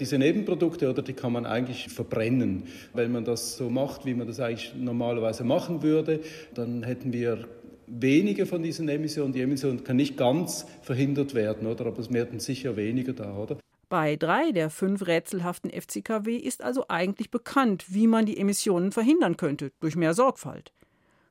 Diese 0.00 0.16
Nebenprodukte, 0.16 0.88
oder 0.88 1.02
die 1.02 1.12
kann 1.12 1.34
man 1.34 1.44
eigentlich 1.44 1.88
verbrennen. 1.88 2.62
Wenn 2.94 3.12
man 3.12 3.26
das 3.26 3.58
so 3.58 3.68
macht, 3.68 4.06
wie 4.06 4.14
man 4.14 4.26
das 4.26 4.40
eigentlich 4.40 4.72
normalerweise 4.74 5.44
machen 5.44 5.82
würde, 5.82 6.20
dann 6.54 6.82
hätten 6.82 7.12
wir 7.12 7.46
wenige 7.90 8.46
von 8.46 8.62
diesen 8.62 8.88
Emissionen. 8.88 9.32
Die 9.32 9.40
Emission 9.40 9.84
kann 9.84 9.96
nicht 9.96 10.16
ganz 10.16 10.66
verhindert 10.82 11.34
werden, 11.34 11.66
oder? 11.66 11.86
Aber 11.86 11.98
es 11.98 12.12
werden 12.12 12.40
sicher 12.40 12.76
weniger 12.76 13.12
da, 13.12 13.36
oder? 13.36 13.58
Bei 13.88 14.16
drei 14.16 14.52
der 14.52 14.68
fünf 14.68 15.06
rätselhaften 15.06 15.70
FCKW 15.70 16.36
ist 16.36 16.62
also 16.62 16.86
eigentlich 16.88 17.30
bekannt, 17.30 17.86
wie 17.88 18.06
man 18.06 18.26
die 18.26 18.36
Emissionen 18.36 18.92
verhindern 18.92 19.38
könnte, 19.38 19.72
durch 19.80 19.96
mehr 19.96 20.12
Sorgfalt. 20.12 20.72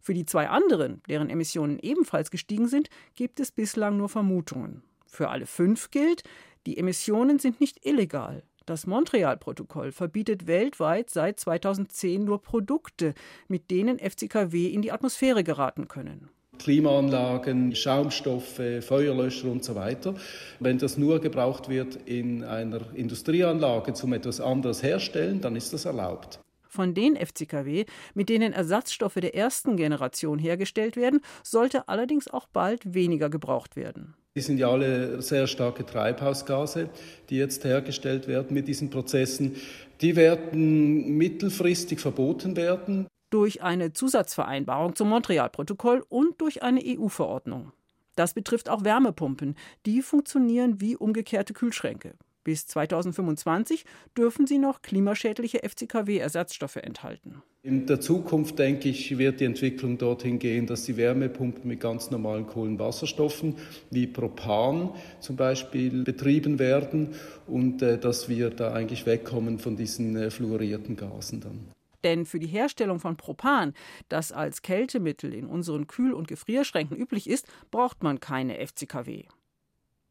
Für 0.02 0.14
die 0.14 0.26
zwei 0.26 0.50
anderen, 0.50 1.02
deren 1.08 1.30
Emissionen 1.30 1.78
ebenfalls 1.80 2.32
gestiegen 2.32 2.68
sind, 2.68 2.90
gibt 3.14 3.40
es 3.40 3.52
bislang 3.52 3.98
nur 3.98 4.10
Vermutungen. 4.10 4.82
Für 5.06 5.30
alle 5.30 5.46
fünf 5.46 5.92
gilt, 5.92 6.24
die 6.66 6.78
Emissionen 6.78 7.40
sind 7.40 7.62
nicht 7.62 7.86
illegal. 7.86 8.44
Das 8.66 8.88
Montreal-Protokoll 8.88 9.92
verbietet 9.92 10.48
weltweit 10.48 11.10
seit 11.10 11.40
2010 11.40 12.26
nur 12.26 12.42
Produkte, 12.42 13.14
mit 13.48 13.72
denen 13.72 14.00
FCKW 14.00 14.68
in 14.68 14.82
die 14.82 14.92
Atmosphäre 14.92 15.44
geraten 15.44 15.88
können. 15.88 16.30
Klimaanlagen, 16.60 17.76
Schaumstoffe, 17.76 18.62
Feuerlöscher 18.82 19.50
und 19.50 19.64
so 19.64 19.76
weiter. 19.76 20.16
Wenn 20.60 20.78
das 20.78 20.98
nur 20.98 21.20
gebraucht 21.20 21.70
wird 21.70 21.98
in 22.06 22.44
einer 22.44 22.82
Industrieanlage 22.94 23.94
zum 23.94 24.14
etwas 24.14 24.42
anderes 24.42 24.84
herstellen, 24.84 25.42
dann 25.42 25.56
ist 25.56 25.74
das 25.74 25.86
erlaubt. 25.86 26.40
Von 26.70 26.94
den 26.94 27.16
FCKW, 27.16 27.86
mit 28.14 28.30
denen 28.30 28.54
Ersatzstoffe 28.54 29.16
der 29.16 29.34
ersten 29.36 29.78
Generation 29.78 30.38
hergestellt 30.38 30.96
werden, 30.96 31.22
sollte 31.44 31.88
allerdings 31.88 32.28
auch 32.28 32.48
bald 32.48 32.94
weniger 32.94 33.30
gebraucht 33.30 33.76
werden. 33.76 34.16
Die 34.36 34.42
sind 34.42 34.60
ja 34.60 34.70
alle 34.70 35.22
sehr 35.22 35.48
starke 35.48 35.86
Treibhausgase, 35.86 36.90
die 37.30 37.38
jetzt 37.38 37.64
hergestellt 37.64 38.28
werden 38.28 38.54
mit 38.54 38.68
diesen 38.68 38.92
Prozessen. 38.92 39.56
Die 40.02 40.16
werden 40.16 41.18
mittelfristig 41.18 42.00
verboten 42.00 42.56
werden 42.56 43.08
durch 43.30 43.62
eine 43.62 43.94
Zusatzvereinbarung 43.94 44.96
zum 44.96 45.10
Montreal-Protokoll 45.10 46.06
und 46.10 46.40
durch 46.42 46.64
eine 46.64 46.82
EU-Verordnung. 46.84 47.72
Das 48.16 48.34
betrifft 48.34 48.70
auch 48.70 48.84
Wärmepumpen. 48.84 49.56
Die 49.86 50.02
funktionieren 50.02 50.82
wie 50.82 50.96
umgekehrte 50.96 51.54
Kühlschränke. 51.54 52.16
Bis 52.48 52.66
2025 52.68 53.84
dürfen 54.18 54.48
sie 54.48 54.58
noch 54.58 54.82
klimaschädliche 54.82 55.60
FCKW-Ersatzstoffe 55.64 56.78
enthalten. 56.78 57.44
In 57.62 57.86
der 57.86 58.00
Zukunft, 58.00 58.58
denke 58.58 58.88
ich, 58.88 59.18
wird 59.18 59.42
die 59.42 59.44
Entwicklung 59.44 59.98
dorthin 59.98 60.40
gehen, 60.40 60.66
dass 60.66 60.86
die 60.86 60.96
Wärmepumpen 60.96 61.68
mit 61.68 61.82
ganz 61.82 62.10
normalen 62.10 62.48
Kohlenwasserstoffen 62.48 63.56
wie 63.92 64.08
Propan 64.08 64.92
zum 65.20 65.36
Beispiel 65.36 66.06
betrieben 66.06 66.58
werden 66.58 67.16
und 67.46 67.82
äh, 67.82 67.98
dass 68.00 68.30
wir 68.30 68.50
da 68.50 68.72
eigentlich 68.72 69.06
wegkommen 69.06 69.60
von 69.60 69.76
diesen 69.76 70.16
äh, 70.16 70.32
fluorierten 70.32 70.96
Gasen 70.96 71.42
dann. 71.42 71.77
Denn 72.04 72.26
für 72.26 72.40
die 72.40 72.48
Herstellung 72.48 73.00
von 73.00 73.18
Propan, 73.18 73.74
das 74.10 74.32
als 74.32 74.62
Kältemittel 74.62 75.34
in 75.34 75.48
unseren 75.48 75.88
Kühl- 75.88 76.14
und 76.14 76.28
Gefrierschränken 76.28 76.98
üblich 76.98 77.30
ist, 77.30 77.48
braucht 77.72 78.04
man 78.04 78.20
keine 78.20 78.66
FCKW. 78.66 79.26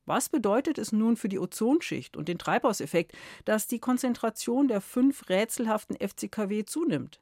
Was 0.05 0.29
bedeutet 0.29 0.79
es 0.79 0.93
nun 0.93 1.17
für 1.17 1.29
die 1.29 1.39
Ozonschicht 1.41 2.17
und 2.17 2.29
den 2.29 2.39
Treibhauseffekt, 2.39 3.13
dass 3.45 3.67
die 3.67 3.81
Konzentration 3.81 4.69
der 4.69 4.81
fünf 4.81 5.29
rätselhaften 5.29 5.97
FCKW 5.97 6.65
zunimmt? 6.65 7.21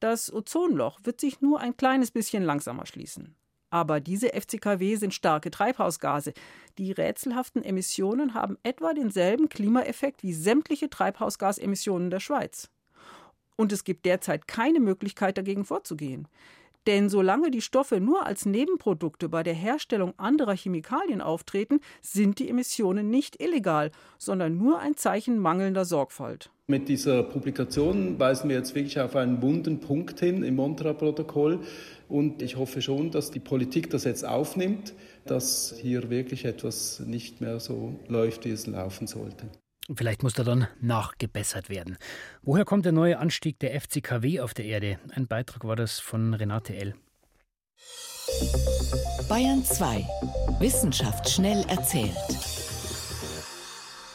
Das 0.00 0.32
Ozonloch 0.32 0.98
wird 1.04 1.20
sich 1.20 1.40
nur 1.40 1.60
ein 1.60 1.76
kleines 1.76 2.10
bisschen 2.10 2.42
langsamer 2.42 2.86
schließen. 2.86 3.36
Aber 3.70 4.00
diese 4.00 4.32
FCKW 4.32 4.96
sind 4.96 5.14
starke 5.14 5.52
Treibhausgase. 5.52 6.32
Die 6.78 6.90
rätselhaften 6.90 7.62
Emissionen 7.62 8.34
haben 8.34 8.58
etwa 8.64 8.92
denselben 8.92 9.48
Klimaeffekt 9.48 10.24
wie 10.24 10.32
sämtliche 10.32 10.90
Treibhausgasemissionen 10.90 12.10
der 12.10 12.18
Schweiz. 12.18 12.68
Und 13.60 13.72
es 13.72 13.84
gibt 13.84 14.06
derzeit 14.06 14.48
keine 14.48 14.80
Möglichkeit 14.80 15.36
dagegen 15.36 15.66
vorzugehen. 15.66 16.26
Denn 16.86 17.10
solange 17.10 17.50
die 17.50 17.60
Stoffe 17.60 18.00
nur 18.00 18.24
als 18.24 18.46
Nebenprodukte 18.46 19.28
bei 19.28 19.42
der 19.42 19.52
Herstellung 19.52 20.14
anderer 20.16 20.56
Chemikalien 20.56 21.20
auftreten, 21.20 21.80
sind 22.00 22.38
die 22.38 22.48
Emissionen 22.48 23.10
nicht 23.10 23.38
illegal, 23.38 23.90
sondern 24.16 24.56
nur 24.56 24.78
ein 24.78 24.96
Zeichen 24.96 25.38
mangelnder 25.38 25.84
Sorgfalt. 25.84 26.50
Mit 26.68 26.88
dieser 26.88 27.22
Publikation 27.22 28.18
weisen 28.18 28.48
wir 28.48 28.56
jetzt 28.56 28.74
wirklich 28.74 28.98
auf 28.98 29.14
einen 29.14 29.42
wunden 29.42 29.78
Punkt 29.80 30.20
hin 30.20 30.42
im 30.42 30.56
Montreal-Protokoll. 30.56 31.60
Und 32.08 32.40
ich 32.40 32.56
hoffe 32.56 32.80
schon, 32.80 33.10
dass 33.10 33.30
die 33.30 33.40
Politik 33.40 33.90
das 33.90 34.04
jetzt 34.04 34.26
aufnimmt, 34.26 34.94
dass 35.26 35.74
hier 35.78 36.08
wirklich 36.08 36.46
etwas 36.46 37.00
nicht 37.00 37.42
mehr 37.42 37.60
so 37.60 37.94
läuft, 38.08 38.46
wie 38.46 38.52
es 38.52 38.66
laufen 38.66 39.06
sollte. 39.06 39.50
Vielleicht 39.94 40.22
muss 40.22 40.34
da 40.34 40.44
dann 40.44 40.68
nachgebessert 40.80 41.68
werden. 41.68 41.98
Woher 42.42 42.64
kommt 42.64 42.84
der 42.84 42.92
neue 42.92 43.18
Anstieg 43.18 43.58
der 43.58 43.78
FCKW 43.80 44.40
auf 44.40 44.54
der 44.54 44.64
Erde? 44.64 44.98
Ein 45.14 45.26
Beitrag 45.26 45.64
war 45.64 45.76
das 45.76 45.98
von 45.98 46.34
Renate 46.34 46.76
L. 46.76 46.94
Bayern 49.28 49.64
2. 49.64 50.06
Wissenschaft 50.60 51.28
schnell 51.28 51.64
erzählt. 51.68 52.16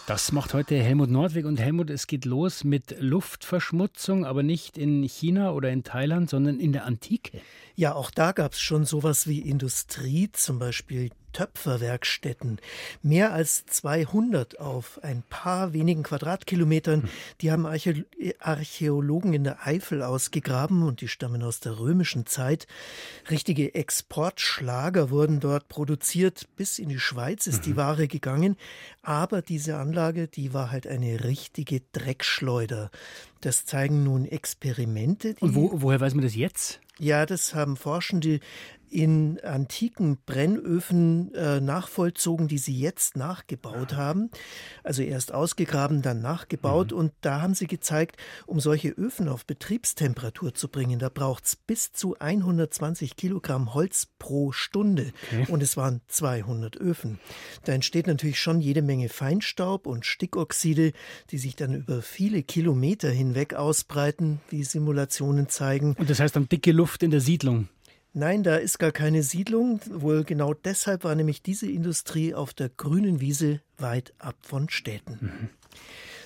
Das 0.07 0.31
macht 0.31 0.53
heute 0.53 0.75
Helmut 0.75 1.09
Nordweg 1.09 1.45
und 1.45 1.59
Helmut, 1.59 1.89
es 1.89 2.05
geht 2.05 2.25
los 2.25 2.63
mit 2.63 2.95
Luftverschmutzung, 2.99 4.23
aber 4.23 4.43
nicht 4.43 4.77
in 4.77 5.01
China 5.01 5.51
oder 5.51 5.71
in 5.71 5.83
Thailand, 5.83 6.29
sondern 6.29 6.59
in 6.59 6.73
der 6.73 6.85
Antike. 6.85 7.41
Ja, 7.73 7.95
auch 7.95 8.11
da 8.11 8.31
gab 8.31 8.53
es 8.53 8.59
schon 8.59 8.85
sowas 8.85 9.25
wie 9.25 9.39
Industrie, 9.39 10.29
zum 10.31 10.59
Beispiel 10.59 11.09
Töpferwerkstätten. 11.35 12.59
Mehr 13.03 13.33
als 13.33 13.65
200 13.65 14.61
auf 14.61 15.03
ein 15.03 15.21
paar 15.29 15.73
wenigen 15.73 16.03
Quadratkilometern. 16.03 17.09
Die 17.41 17.51
haben 17.51 17.65
Archä 17.65 18.05
Archäologen 18.39 19.33
in 19.33 19.43
der 19.43 19.67
Eifel 19.67 20.01
ausgegraben 20.01 20.83
und 20.83 21.01
die 21.01 21.09
stammen 21.09 21.43
aus 21.43 21.59
der 21.59 21.77
römischen 21.77 22.25
Zeit. 22.25 22.67
Richtige 23.29 23.75
Exportschlager 23.75 25.09
wurden 25.09 25.41
dort 25.41 25.67
produziert. 25.67 26.47
Bis 26.55 26.79
in 26.79 26.87
die 26.87 26.99
Schweiz 26.99 27.47
ist 27.47 27.65
die 27.65 27.71
mhm. 27.71 27.77
Ware 27.77 28.07
gegangen. 28.07 28.55
Aber 29.01 29.41
diese 29.41 29.75
Anlage, 29.75 30.29
die 30.29 30.53
war 30.53 30.71
halt 30.71 30.87
eine 30.87 31.25
richtige 31.25 31.81
Dreckschleuder. 31.91 32.91
Das 33.41 33.65
zeigen 33.65 34.05
nun 34.05 34.23
Experimente. 34.23 35.35
und 35.41 35.53
wo, 35.53 35.81
woher 35.81 35.99
weiß 35.99 36.13
man 36.13 36.23
das 36.23 36.35
jetzt? 36.35 36.79
Ja, 36.99 37.25
das 37.25 37.53
haben 37.53 37.75
Forschende 37.75 38.39
in 38.89 39.39
antiken 39.41 40.17
Brennöfen 40.25 41.33
äh, 41.33 41.59
nachvollzogen, 41.59 42.47
die 42.47 42.57
sie 42.57 42.79
jetzt 42.79 43.17
nachgebaut 43.17 43.93
haben. 43.93 44.29
Also 44.83 45.01
erst 45.01 45.33
ausgegraben, 45.33 46.01
dann 46.01 46.21
nachgebaut. 46.21 46.91
Mhm. 46.91 46.97
Und 46.97 47.11
da 47.21 47.41
haben 47.41 47.55
sie 47.55 47.67
gezeigt, 47.67 48.15
um 48.45 48.61
solche 48.61 48.89
Öfen 48.89 49.27
auf 49.27 49.45
Betriebstemperatur 49.45 50.53
zu 50.53 50.69
bringen, 50.69 50.99
da 50.99 51.09
braucht 51.09 51.45
es 51.45 51.55
bis 51.55 51.91
zu 51.91 52.15
120 52.19 53.17
Kilogramm 53.17 53.73
Holz 53.73 54.07
pro 54.17 54.51
Stunde. 54.51 55.11
Okay. 55.31 55.51
Und 55.51 55.61
es 55.61 55.75
waren 55.75 56.01
200 56.07 56.77
Öfen. 56.77 57.19
Da 57.65 57.73
entsteht 57.73 58.07
natürlich 58.07 58.39
schon 58.39 58.61
jede 58.61 58.81
Menge 58.81 59.09
Feinstaub 59.09 59.87
und 59.87 60.05
Stickoxide, 60.05 60.93
die 61.31 61.37
sich 61.37 61.57
dann 61.57 61.73
über 61.73 62.01
viele 62.01 62.43
Kilometer 62.43 63.09
hinweg 63.09 63.55
ausbreiten, 63.55 64.39
wie 64.49 64.63
Simulationen 64.63 65.49
zeigen. 65.49 65.95
Und 65.99 66.09
das 66.09 66.19
heißt 66.21 66.35
dann 66.35 66.47
dicke 66.47 66.71
Luft 66.71 66.84
in 67.03 67.11
der 67.11 67.21
Siedlung. 67.21 67.69
Nein, 68.13 68.43
da 68.43 68.55
ist 68.55 68.79
gar 68.79 68.93
keine 68.93 69.23
Siedlung. 69.23 69.81
Wohl 69.89 70.23
genau 70.23 70.53
deshalb 70.53 71.03
war 71.03 71.15
nämlich 71.15 71.41
diese 71.41 71.69
Industrie 71.69 72.33
auf 72.33 72.53
der 72.53 72.69
grünen 72.69 73.19
Wiese 73.19 73.59
weit 73.77 74.13
ab 74.19 74.37
von 74.41 74.69
Städten. 74.69 75.17
Mhm. 75.21 75.49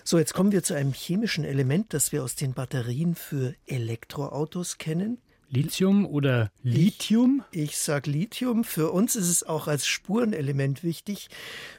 So, 0.03 0.17
jetzt 0.17 0.33
kommen 0.33 0.51
wir 0.51 0.63
zu 0.63 0.75
einem 0.75 0.93
chemischen 0.93 1.43
Element, 1.43 1.93
das 1.93 2.11
wir 2.11 2.23
aus 2.23 2.35
den 2.35 2.53
Batterien 2.53 3.15
für 3.15 3.55
Elektroautos 3.65 4.77
kennen. 4.77 5.17
Lithium 5.49 6.05
oder 6.05 6.51
Lithium? 6.61 7.43
Ich, 7.51 7.61
ich 7.61 7.77
sage 7.77 8.11
Lithium. 8.11 8.63
Für 8.63 8.91
uns 8.91 9.15
ist 9.15 9.29
es 9.29 9.43
auch 9.43 9.67
als 9.67 9.87
Spurenelement 9.87 10.83
wichtig. 10.83 11.27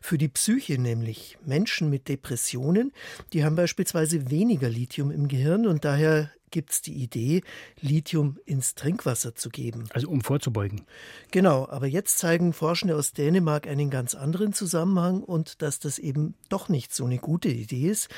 Für 0.02 0.18
die 0.18 0.28
Psyche 0.28 0.76
nämlich. 0.78 1.38
Menschen 1.46 1.88
mit 1.88 2.08
Depressionen, 2.08 2.92
die 3.32 3.44
haben 3.44 3.54
beispielsweise 3.54 4.30
weniger 4.30 4.68
Lithium 4.68 5.12
im 5.12 5.28
Gehirn 5.28 5.66
und 5.66 5.84
daher 5.84 6.30
gibt 6.50 6.70
es 6.72 6.82
die 6.82 6.94
Idee, 6.94 7.42
Lithium 7.80 8.38
ins 8.44 8.74
Trinkwasser 8.74 9.34
zu 9.34 9.48
geben. 9.50 9.88
Also 9.92 10.08
um 10.08 10.20
vorzubeugen. 10.20 10.82
Genau, 11.30 11.68
aber 11.68 11.86
jetzt 11.86 12.18
zeigen 12.18 12.52
Forschende 12.52 12.96
aus 12.96 13.12
Dänemark 13.12 13.66
einen 13.66 13.90
ganz 13.90 14.14
anderen 14.14 14.52
Zusammenhang 14.52 15.22
und 15.22 15.62
dass 15.62 15.78
das 15.78 15.98
eben 15.98 16.34
doch 16.48 16.68
nicht 16.68 16.94
so 16.94 17.04
eine 17.04 17.18
gute 17.18 17.48
Idee 17.48 17.90
ist. 17.90 18.08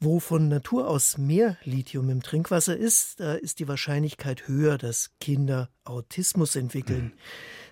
Wo 0.00 0.18
von 0.18 0.48
Natur 0.48 0.88
aus 0.88 1.16
mehr 1.16 1.56
Lithium 1.62 2.10
im 2.10 2.24
Trinkwasser 2.24 2.76
ist, 2.76 3.20
da 3.20 3.34
ist 3.34 3.60
die 3.60 3.68
Wahrscheinlichkeit 3.68 4.48
höher, 4.48 4.76
dass 4.76 5.12
Kinder 5.20 5.70
Autismus 5.84 6.56
entwickeln. 6.56 7.04
Mhm. 7.04 7.12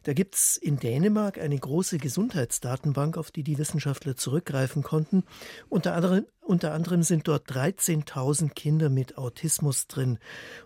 Da 0.05 0.13
gibt 0.13 0.37
es 0.37 0.57
in 0.57 0.79
Dänemark 0.79 1.39
eine 1.39 1.59
große 1.59 1.99
Gesundheitsdatenbank, 1.99 3.19
auf 3.19 3.33
die 3.33 3.43
die 3.43 3.59
Wissenschaftler 3.59 4.17
zurückgreifen 4.17 4.83
konnten. 4.83 5.25
Unter 5.69 5.95
anderem, 5.95 6.25
unter 6.51 6.75
anderem 6.75 7.05
sind 7.05 7.29
dort 7.29 7.49
13.000 7.49 8.49
Kinder 8.51 8.91
mit 8.91 9.17
Autismus 9.17 9.87
drin. 9.87 10.19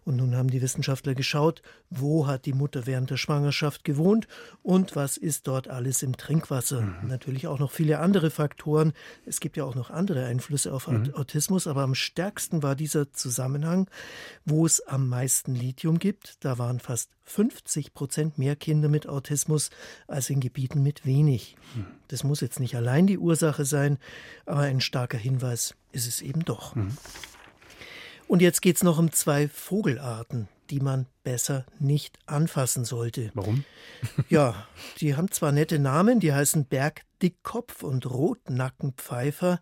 Und 0.06 0.16
nun 0.16 0.34
haben 0.34 0.48
die 0.48 0.62
Wissenschaftler 0.62 1.14
geschaut, 1.14 1.60
wo 1.90 2.26
hat 2.26 2.46
die 2.46 2.54
Mutter 2.54 2.86
während 2.86 3.10
der 3.10 3.18
Schwangerschaft 3.18 3.84
gewohnt 3.84 4.26
und 4.62 4.96
was 4.96 5.18
ist 5.18 5.46
dort 5.46 5.68
alles 5.68 6.02
im 6.02 6.16
Trinkwasser. 6.16 6.80
Mhm. 6.80 7.08
Natürlich 7.08 7.46
auch 7.48 7.58
noch 7.58 7.70
viele 7.70 7.98
andere 7.98 8.30
Faktoren. 8.30 8.94
Es 9.26 9.40
gibt 9.40 9.58
ja 9.58 9.64
auch 9.64 9.74
noch 9.74 9.90
andere 9.90 10.24
Einflüsse 10.24 10.72
auf 10.72 10.88
mhm. 10.88 11.14
Autismus, 11.14 11.66
aber 11.66 11.82
am 11.82 11.94
stärksten 11.94 12.62
war 12.62 12.76
dieser 12.76 13.12
Zusammenhang, 13.12 13.86
wo 14.46 14.64
es 14.64 14.80
am 14.86 15.10
meisten 15.10 15.54
Lithium 15.54 15.98
gibt. 15.98 16.42
Da 16.42 16.56
waren 16.56 16.80
fast 16.80 17.10
50 17.24 17.94
Prozent 17.94 18.38
mehr 18.38 18.56
Kinder 18.56 18.88
mit 18.88 19.06
Autismus 19.06 19.70
als 20.06 20.30
in 20.30 20.40
Gebieten 20.40 20.82
mit 20.82 21.04
wenig. 21.04 21.56
Mhm. 21.74 21.86
Das 22.08 22.24
muss 22.24 22.40
jetzt 22.40 22.60
nicht 22.60 22.76
allein 22.76 23.06
die 23.06 23.18
Ursache 23.18 23.64
sein, 23.64 23.98
aber 24.46 24.60
ein 24.60 24.80
starker 24.80 25.18
Hinweis 25.18 25.73
ist 25.92 26.06
es 26.06 26.20
eben 26.20 26.44
doch. 26.44 26.74
Mhm. 26.74 26.96
Und 28.26 28.42
jetzt 28.42 28.62
geht 28.62 28.76
es 28.76 28.82
noch 28.82 28.98
um 28.98 29.12
zwei 29.12 29.48
Vogelarten, 29.48 30.48
die 30.70 30.80
man 30.80 31.06
besser 31.22 31.64
nicht 31.78 32.18
anfassen 32.26 32.84
sollte. 32.84 33.30
Warum? 33.34 33.64
ja, 34.28 34.66
die 35.00 35.16
haben 35.16 35.30
zwar 35.30 35.52
nette 35.52 35.78
Namen, 35.78 36.20
die 36.20 36.32
heißen 36.32 36.66
Bergdickkopf 36.66 37.82
und 37.82 38.08
Rotnackenpfeifer. 38.08 39.60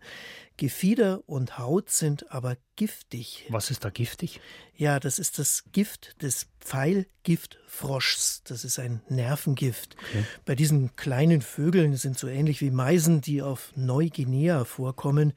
Gefieder 0.57 1.23
und 1.27 1.57
Haut 1.57 1.89
sind 1.89 2.31
aber 2.31 2.57
giftig. 2.75 3.45
Was 3.49 3.71
ist 3.71 3.83
da 3.83 3.89
giftig? 3.89 4.39
Ja, 4.75 4.99
das 4.99 5.17
ist 5.17 5.39
das 5.39 5.63
Gift 5.71 6.21
des 6.21 6.47
Pfeilgiftfroschs. 6.59 8.43
Das 8.43 8.63
ist 8.63 8.77
ein 8.79 9.01
Nervengift. 9.09 9.95
Okay. 10.09 10.25
Bei 10.45 10.55
diesen 10.55 10.95
kleinen 10.95 11.41
Vögeln 11.41 11.95
sind 11.95 12.17
so 12.17 12.27
ähnlich 12.27 12.61
wie 12.61 12.71
Meisen, 12.71 13.21
die 13.21 13.41
auf 13.41 13.71
Neuguinea 13.75 14.65
vorkommen. 14.65 15.33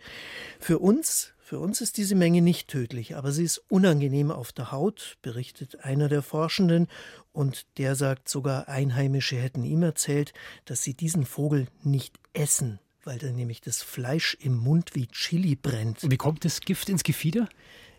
Für 0.61 0.79
uns 0.79 1.33
für 1.47 1.61
uns 1.61 1.81
ist 1.81 1.97
diese 1.97 2.17
Menge 2.17 2.43
nicht 2.43 2.67
tödlich, 2.67 3.15
aber 3.15 3.31
sie 3.31 3.45
ist 3.45 3.59
unangenehm 3.69 4.33
auf 4.33 4.51
der 4.51 4.73
Haut, 4.73 5.17
berichtet 5.23 5.85
einer 5.85 6.09
der 6.09 6.23
Forschenden, 6.23 6.89
und 7.31 7.67
der 7.79 7.95
sagt 7.95 8.29
sogar, 8.29 8.67
Einheimische 8.67 9.37
hätten 9.37 9.63
ihm 9.63 9.85
erzählt, 9.85 10.33
dass 10.65 10.83
sie 10.83 10.95
diesen 10.95 11.25
Vogel 11.25 11.69
nicht 11.85 12.19
essen, 12.33 12.81
weil 13.05 13.21
da 13.21 13.31
nämlich 13.31 13.61
das 13.61 13.81
Fleisch 13.81 14.37
im 14.41 14.57
Mund 14.57 14.97
wie 14.97 15.07
Chili 15.07 15.55
brennt. 15.55 16.03
Und 16.03 16.11
wie 16.11 16.17
kommt 16.17 16.45
das 16.45 16.63
Gift 16.63 16.89
ins 16.89 17.05
Gefieder? 17.05 17.49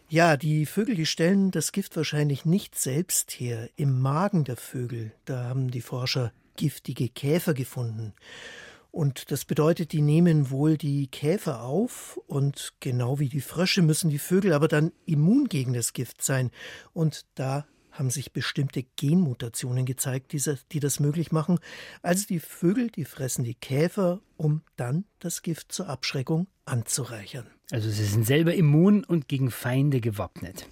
Ja, 0.10 0.36
die 0.36 0.66
Vögel, 0.66 0.96
die 0.96 1.06
stellen 1.06 1.50
das 1.50 1.72
Gift 1.72 1.96
wahrscheinlich 1.96 2.44
nicht 2.44 2.78
selbst 2.78 3.32
her. 3.32 3.70
Im 3.78 4.02
Magen 4.02 4.44
der 4.44 4.58
Vögel, 4.58 5.14
da 5.24 5.46
haben 5.46 5.72
die 5.72 5.80
Forscher 5.80 6.34
giftige 6.58 7.08
Käfer 7.08 7.54
gefunden. 7.54 8.14
Und 8.92 9.32
das 9.32 9.46
bedeutet, 9.46 9.92
die 9.92 10.02
nehmen 10.02 10.50
wohl 10.50 10.78
die 10.78 11.08
Käfer 11.08 11.62
auf 11.62 12.18
und 12.28 12.74
genau 12.80 13.20
wie 13.20 13.30
die 13.30 13.42
Frösche 13.42 13.82
müssen 13.82 14.10
die 14.10 14.20
Vögel 14.20 14.54
aber 14.54 14.68
dann 14.68 14.92
immun 15.06 15.50
gegen 15.50 15.74
das 15.74 15.94
Gift 15.94 16.24
sein. 16.24 16.52
Und 16.94 17.26
da 17.36 17.66
haben 17.92 18.10
sich 18.10 18.32
bestimmte 18.32 18.84
Genmutationen 18.84 19.86
gezeigt, 19.86 20.34
die 20.34 20.80
das 20.80 21.00
möglich 21.00 21.32
machen. 21.32 21.60
Also 22.02 22.26
die 22.28 22.40
Vögel, 22.40 22.90
die 22.90 23.06
fressen 23.06 23.44
die 23.44 23.56
Käfer, 23.56 24.22
um 24.38 24.62
dann 24.76 25.06
das 25.20 25.42
Gift 25.42 25.72
zur 25.72 25.90
Abschreckung 25.90 26.48
anzureichern. 26.66 27.48
Also 27.72 27.90
sie 27.90 28.06
sind 28.06 28.26
selber 28.26 28.54
immun 28.54 29.04
und 29.04 29.28
gegen 29.28 29.52
Feinde 29.52 30.00
gewappnet. 30.00 30.68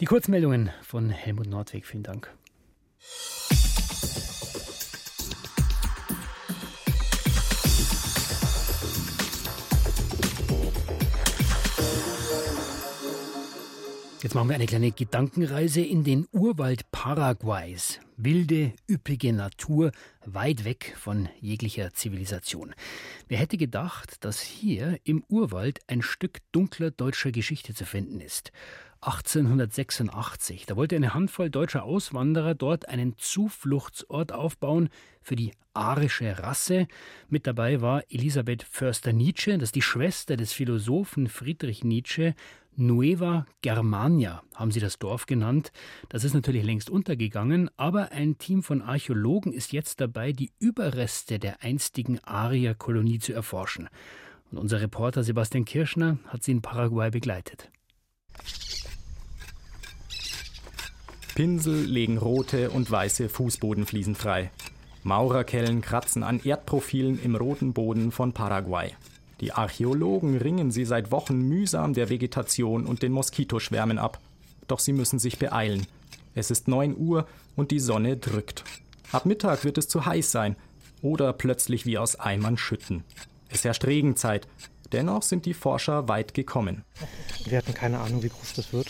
Die 0.00 0.06
Kurzmeldungen 0.06 0.70
von 0.82 1.10
Helmut 1.10 1.46
Nordweg, 1.46 1.86
vielen 1.86 2.02
Dank. 2.02 2.34
Jetzt 14.26 14.34
machen 14.34 14.48
wir 14.48 14.56
eine 14.56 14.66
kleine 14.66 14.90
Gedankenreise 14.90 15.82
in 15.82 16.02
den 16.02 16.26
Urwald 16.32 16.90
Paraguays. 16.90 18.00
Wilde, 18.16 18.72
üppige 18.90 19.32
Natur, 19.32 19.92
weit 20.24 20.64
weg 20.64 20.96
von 20.98 21.28
jeglicher 21.40 21.94
Zivilisation. 21.94 22.74
Wer 23.28 23.38
hätte 23.38 23.56
gedacht, 23.56 24.24
dass 24.24 24.40
hier 24.40 24.98
im 25.04 25.22
Urwald 25.28 25.78
ein 25.86 26.02
Stück 26.02 26.40
dunkler 26.50 26.90
deutscher 26.90 27.30
Geschichte 27.30 27.72
zu 27.72 27.84
finden 27.84 28.20
ist? 28.20 28.50
1886. 29.00 30.66
Da 30.66 30.74
wollte 30.74 30.96
eine 30.96 31.14
Handvoll 31.14 31.48
deutscher 31.48 31.84
Auswanderer 31.84 32.56
dort 32.56 32.88
einen 32.88 33.16
Zufluchtsort 33.18 34.32
aufbauen 34.32 34.88
für 35.22 35.36
die 35.36 35.52
arische 35.72 36.38
Rasse. 36.40 36.88
Mit 37.28 37.46
dabei 37.46 37.80
war 37.80 38.02
Elisabeth 38.08 38.64
Förster-Nietzsche, 38.64 39.52
das 39.58 39.68
ist 39.68 39.76
die 39.76 39.82
Schwester 39.82 40.36
des 40.36 40.52
Philosophen 40.52 41.28
Friedrich 41.28 41.84
Nietzsche, 41.84 42.34
Nueva 42.76 43.46
Germania 43.62 44.42
haben 44.54 44.70
sie 44.70 44.80
das 44.80 44.98
Dorf 44.98 45.24
genannt. 45.26 45.72
Das 46.10 46.24
ist 46.24 46.34
natürlich 46.34 46.62
längst 46.62 46.90
untergegangen, 46.90 47.70
aber 47.76 48.12
ein 48.12 48.36
Team 48.36 48.62
von 48.62 48.82
Archäologen 48.82 49.52
ist 49.52 49.72
jetzt 49.72 50.00
dabei, 50.00 50.32
die 50.32 50.52
Überreste 50.58 51.38
der 51.38 51.62
einstigen 51.62 52.22
Arierkolonie 52.22 53.18
zu 53.18 53.32
erforschen. 53.32 53.88
Und 54.50 54.58
unser 54.58 54.80
Reporter 54.80 55.24
Sebastian 55.24 55.64
Kirschner 55.64 56.18
hat 56.26 56.42
sie 56.42 56.52
in 56.52 56.60
Paraguay 56.60 57.10
begleitet. 57.10 57.70
Pinsel 61.34 61.84
legen 61.84 62.18
rote 62.18 62.70
und 62.70 62.90
weiße 62.90 63.28
Fußbodenfliesen 63.28 64.14
frei. 64.14 64.50
Maurerkellen 65.02 65.80
kratzen 65.82 66.22
an 66.22 66.40
Erdprofilen 66.42 67.22
im 67.22 67.36
roten 67.36 67.72
Boden 67.72 68.10
von 68.10 68.32
Paraguay. 68.32 68.92
Die 69.40 69.52
Archäologen 69.52 70.38
ringen 70.38 70.70
sie 70.70 70.84
seit 70.84 71.10
Wochen 71.10 71.38
mühsam 71.40 71.92
der 71.92 72.08
Vegetation 72.08 72.86
und 72.86 73.02
den 73.02 73.12
Moskitoschwärmen 73.12 73.98
ab. 73.98 74.18
Doch 74.66 74.78
sie 74.78 74.92
müssen 74.92 75.18
sich 75.18 75.38
beeilen. 75.38 75.86
Es 76.34 76.50
ist 76.50 76.68
9 76.68 76.96
Uhr 76.96 77.26
und 77.54 77.70
die 77.70 77.80
Sonne 77.80 78.16
drückt. 78.16 78.64
Ab 79.12 79.26
Mittag 79.26 79.64
wird 79.64 79.78
es 79.78 79.88
zu 79.88 80.06
heiß 80.06 80.30
sein 80.30 80.56
oder 81.02 81.32
plötzlich 81.32 81.86
wie 81.86 81.98
aus 81.98 82.18
Eimern 82.18 82.56
schütten. 82.56 83.04
Es 83.48 83.64
herrscht 83.64 83.84
Regenzeit. 83.84 84.48
Dennoch 84.92 85.22
sind 85.22 85.46
die 85.46 85.54
Forscher 85.54 86.08
weit 86.08 86.34
gekommen. 86.34 86.84
Wir 87.44 87.58
hatten 87.58 87.74
keine 87.74 88.00
Ahnung, 88.00 88.22
wie 88.22 88.28
groß 88.28 88.54
das 88.54 88.72
wird. 88.72 88.88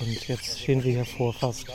Und 0.00 0.28
jetzt 0.28 0.60
stehen 0.60 0.84
wir 0.84 0.92
hier 0.92 1.04
vor 1.04 1.34
fast 1.34 1.66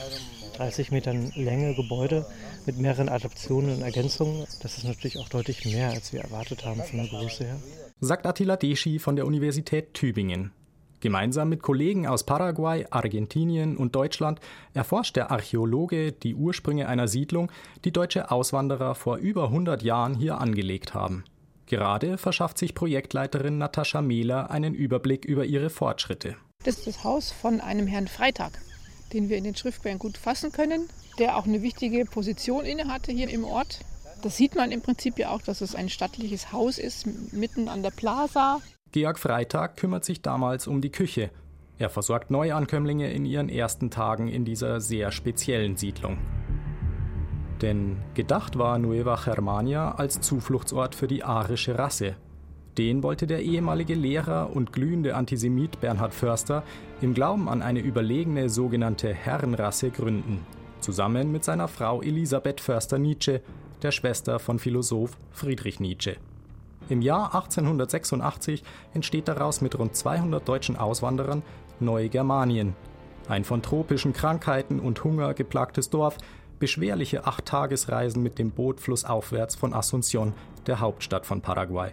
30 0.55 0.91
Metern 0.91 1.31
Länge 1.35 1.75
Gebäude 1.75 2.25
mit 2.65 2.77
mehreren 2.77 3.09
Adaptionen 3.09 3.75
und 3.75 3.81
Ergänzungen. 3.81 4.45
Das 4.61 4.77
ist 4.77 4.85
natürlich 4.85 5.17
auch 5.17 5.29
deutlich 5.29 5.65
mehr, 5.65 5.89
als 5.89 6.13
wir 6.13 6.21
erwartet 6.21 6.65
haben 6.65 6.81
von 6.81 6.99
der 6.99 7.07
Größe 7.07 7.45
her 7.45 7.59
sagt 8.03 8.25
Attila 8.25 8.57
Deschi 8.57 8.99
von 8.99 9.15
der 9.15 9.25
Universität 9.25 9.93
Tübingen. 9.93 10.51
Gemeinsam 10.99 11.49
mit 11.49 11.61
Kollegen 11.61 12.07
aus 12.07 12.25
Paraguay, 12.25 12.85
Argentinien 12.89 13.75
und 13.75 13.95
Deutschland 13.95 14.39
erforscht 14.73 15.15
der 15.17 15.31
Archäologe 15.31 16.13
die 16.13 16.35
Ursprünge 16.35 16.87
einer 16.87 17.07
Siedlung, 17.07 17.51
die 17.83 17.91
deutsche 17.91 18.31
Auswanderer 18.31 18.95
vor 18.95 19.17
über 19.17 19.45
100 19.45 19.83
Jahren 19.83 20.15
hier 20.15 20.39
angelegt 20.39 20.93
haben. 20.93 21.25
Gerade 21.65 22.17
verschafft 22.17 22.57
sich 22.57 22.73
Projektleiterin 22.73 23.57
Natascha 23.57 24.01
Mehler 24.01 24.49
einen 24.49 24.73
Überblick 24.73 25.25
über 25.25 25.45
ihre 25.45 25.69
Fortschritte. 25.69 26.35
Das 26.63 26.77
ist 26.77 26.87
das 26.87 27.03
Haus 27.03 27.31
von 27.31 27.59
einem 27.59 27.87
Herrn 27.87 28.07
Freitag, 28.07 28.53
den 29.13 29.29
wir 29.29 29.37
in 29.37 29.43
den 29.43 29.55
Schriftquellen 29.55 29.99
gut 29.99 30.17
fassen 30.17 30.51
können, 30.51 30.89
der 31.19 31.37
auch 31.37 31.45
eine 31.45 31.61
wichtige 31.61 32.05
Position 32.05 32.65
innehatte 32.65 33.11
hier 33.11 33.29
im 33.29 33.45
Ort. 33.45 33.79
Das 34.21 34.37
sieht 34.37 34.55
man 34.55 34.71
im 34.71 34.81
Prinzip 34.81 35.19
ja 35.19 35.29
auch, 35.29 35.41
dass 35.41 35.61
es 35.61 35.75
ein 35.75 35.89
stattliches 35.89 36.51
Haus 36.51 36.77
ist, 36.77 37.05
mitten 37.33 37.67
an 37.67 37.83
der 37.83 37.91
Plaza. 37.91 38.61
Georg 38.91 39.19
Freitag 39.19 39.77
kümmert 39.77 40.05
sich 40.05 40.21
damals 40.21 40.67
um 40.67 40.81
die 40.81 40.91
Küche. 40.91 41.29
Er 41.77 41.89
versorgt 41.89 42.31
Neuankömmlinge 42.31 43.11
in 43.11 43.25
ihren 43.25 43.49
ersten 43.49 43.89
Tagen 43.89 44.27
in 44.27 44.45
dieser 44.45 44.79
sehr 44.79 45.11
speziellen 45.11 45.75
Siedlung. 45.75 46.17
Denn 47.61 47.97
gedacht 48.13 48.57
war 48.57 48.77
Nueva 48.77 49.19
Germania 49.23 49.95
als 49.95 50.21
Zufluchtsort 50.21 50.95
für 50.95 51.07
die 51.07 51.23
arische 51.23 51.77
Rasse. 51.77 52.15
Den 52.77 53.03
wollte 53.03 53.27
der 53.27 53.43
ehemalige 53.43 53.93
Lehrer 53.93 54.49
und 54.55 54.73
glühende 54.73 55.15
Antisemit 55.15 55.79
Bernhard 55.79 56.13
Förster 56.13 56.63
im 57.01 57.13
Glauben 57.13 57.47
an 57.47 57.61
eine 57.61 57.81
überlegene 57.81 58.49
sogenannte 58.49 59.13
Herrenrasse 59.13 59.91
gründen, 59.91 60.39
zusammen 60.79 61.31
mit 61.31 61.43
seiner 61.43 61.67
Frau 61.67 62.01
Elisabeth 62.01 62.59
Förster-Nietzsche, 62.59 63.41
der 63.83 63.91
Schwester 63.91 64.39
von 64.39 64.57
Philosoph 64.57 65.15
Friedrich 65.31 65.79
Nietzsche. 65.79 66.15
Im 66.89 67.03
Jahr 67.03 67.35
1886 67.35 68.63
entsteht 68.93 69.27
daraus 69.27 69.61
mit 69.61 69.77
rund 69.77 69.95
200 69.95 70.47
deutschen 70.47 70.75
Auswanderern 70.75 71.43
Neugermanien, 71.79 72.73
ein 73.27 73.43
von 73.43 73.61
tropischen 73.61 74.13
Krankheiten 74.13 74.79
und 74.79 75.03
Hunger 75.03 75.33
geplagtes 75.35 75.89
Dorf, 75.89 76.17
beschwerliche 76.59 77.25
Acht-Tagesreisen 77.25 78.23
mit 78.23 78.39
dem 78.39 78.51
Boot 78.51 78.79
flussaufwärts 78.79 79.55
von 79.55 79.73
Asunción, 79.73 80.33
der 80.65 80.79
Hauptstadt 80.79 81.25
von 81.25 81.41
Paraguay. 81.41 81.91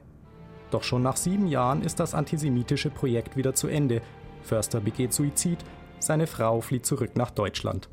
Doch 0.70 0.82
schon 0.82 1.02
nach 1.02 1.16
sieben 1.16 1.46
Jahren 1.46 1.82
ist 1.82 2.00
das 2.00 2.14
antisemitische 2.14 2.90
Projekt 2.90 3.36
wieder 3.36 3.54
zu 3.54 3.68
Ende. 3.68 4.02
Förster 4.42 4.80
begeht 4.80 5.12
Suizid, 5.12 5.58
seine 5.98 6.26
Frau 6.26 6.60
flieht 6.60 6.86
zurück 6.86 7.16
nach 7.16 7.30
Deutschland. 7.30 7.88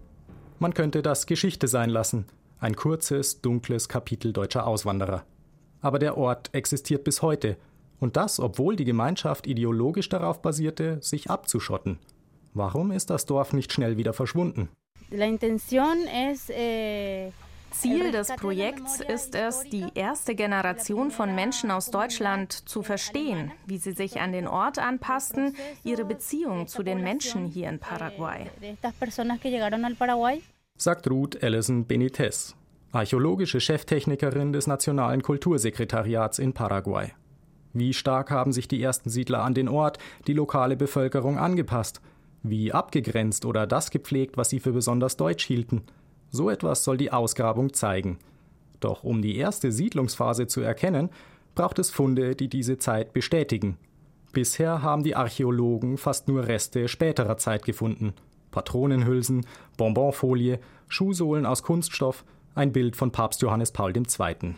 Man 0.60 0.74
könnte 0.74 1.02
das 1.02 1.26
Geschichte 1.26 1.68
sein 1.68 1.90
lassen, 1.90 2.26
ein 2.60 2.76
kurzes, 2.76 3.42
dunkles 3.42 3.90
Kapitel 3.90 4.34
deutscher 4.34 4.66
Auswanderer 4.66 5.24
aber 5.82 6.00
der 6.00 6.18
Ort 6.18 6.50
existiert 6.54 7.04
bis 7.04 7.22
heute, 7.22 7.58
und 8.00 8.16
das, 8.16 8.40
obwohl 8.40 8.76
die 8.76 8.86
Gemeinschaft 8.86 9.48
ideologisch 9.48 10.08
darauf 10.10 10.42
basierte, 10.42 11.00
sich 11.02 11.30
abzuschotten. 11.32 11.98
Warum 12.54 12.92
ist 12.92 13.10
das 13.10 13.26
Dorf 13.26 13.54
nicht 13.54 13.74
schnell 13.74 13.98
wieder 13.98 14.14
verschwunden? 14.14 14.70
Eh, 16.50 17.32
Ziel 17.72 18.12
des 18.12 18.28
Projekts 18.30 19.02
ist 19.02 19.36
es, 19.36 19.64
die 19.70 19.86
erste 19.94 20.36
Generation 20.36 21.12
von 21.12 21.36
Menschen 21.36 21.70
aus 21.72 21.92
Deutschland 21.92 22.52
zu 22.52 22.82
verstehen, 22.82 23.52
wie 23.66 23.78
sie 23.78 23.92
sich 23.92 24.20
an 24.20 24.32
den 24.32 24.48
Ort 24.48 24.80
anpassten, 24.80 25.56
ihre 25.84 26.06
Beziehung 26.06 26.68
zu 26.68 26.84
den 26.84 27.04
Menschen 27.04 27.46
hier 27.46 27.70
in 27.70 27.80
Paraguay. 27.80 28.50
Sagt 30.78 31.10
Ruth 31.10 31.42
Ellison 31.42 31.86
Benitez, 31.86 32.56
archäologische 32.92 33.60
Cheftechnikerin 33.60 34.54
des 34.54 34.68
Nationalen 34.68 35.22
Kultursekretariats 35.22 36.40
in 36.40 36.54
Paraguay. 36.54 37.12
Wie 37.74 37.94
stark 37.94 38.32
haben 38.32 38.54
sich 38.54 38.68
die 38.68 38.82
ersten 38.82 39.10
Siedler 39.10 39.44
an 39.44 39.54
den 39.54 39.70
Ort, 39.70 40.00
die 40.26 40.34
lokale 40.34 40.78
Bevölkerung 40.78 41.38
angepasst? 41.38 42.02
Wie 42.44 42.72
abgegrenzt 42.72 43.46
oder 43.46 43.68
das 43.68 43.92
gepflegt, 43.92 44.38
was 44.38 44.50
sie 44.50 44.60
für 44.60 44.72
besonders 44.72 45.18
deutsch 45.18 45.46
hielten? 45.46 45.84
So 46.30 46.50
etwas 46.50 46.84
soll 46.84 46.98
die 46.98 47.12
Ausgrabung 47.12 47.74
zeigen. 47.74 48.20
Doch 48.80 49.04
um 49.04 49.22
die 49.22 49.38
erste 49.38 49.72
Siedlungsphase 49.72 50.48
zu 50.48 50.62
erkennen, 50.62 51.10
braucht 51.56 51.80
es 51.80 51.90
Funde, 51.90 52.36
die 52.36 52.50
diese 52.50 52.78
Zeit 52.78 53.14
bestätigen. 53.14 53.78
Bisher 54.34 54.84
haben 54.84 55.04
die 55.04 55.16
Archäologen 55.16 55.98
fast 55.98 56.28
nur 56.28 56.48
Reste 56.48 56.88
späterer 56.88 57.38
Zeit 57.38 57.66
gefunden. 57.66 58.14
Patronenhülsen, 58.52 59.46
Bonbonfolie, 59.78 60.60
Schuhsohlen 60.88 61.46
aus 61.46 61.64
Kunststoff, 61.64 62.24
ein 62.54 62.72
Bild 62.72 62.96
von 62.96 63.12
Papst 63.12 63.42
Johannes 63.42 63.72
Paul 63.72 63.96
II. 63.96 64.56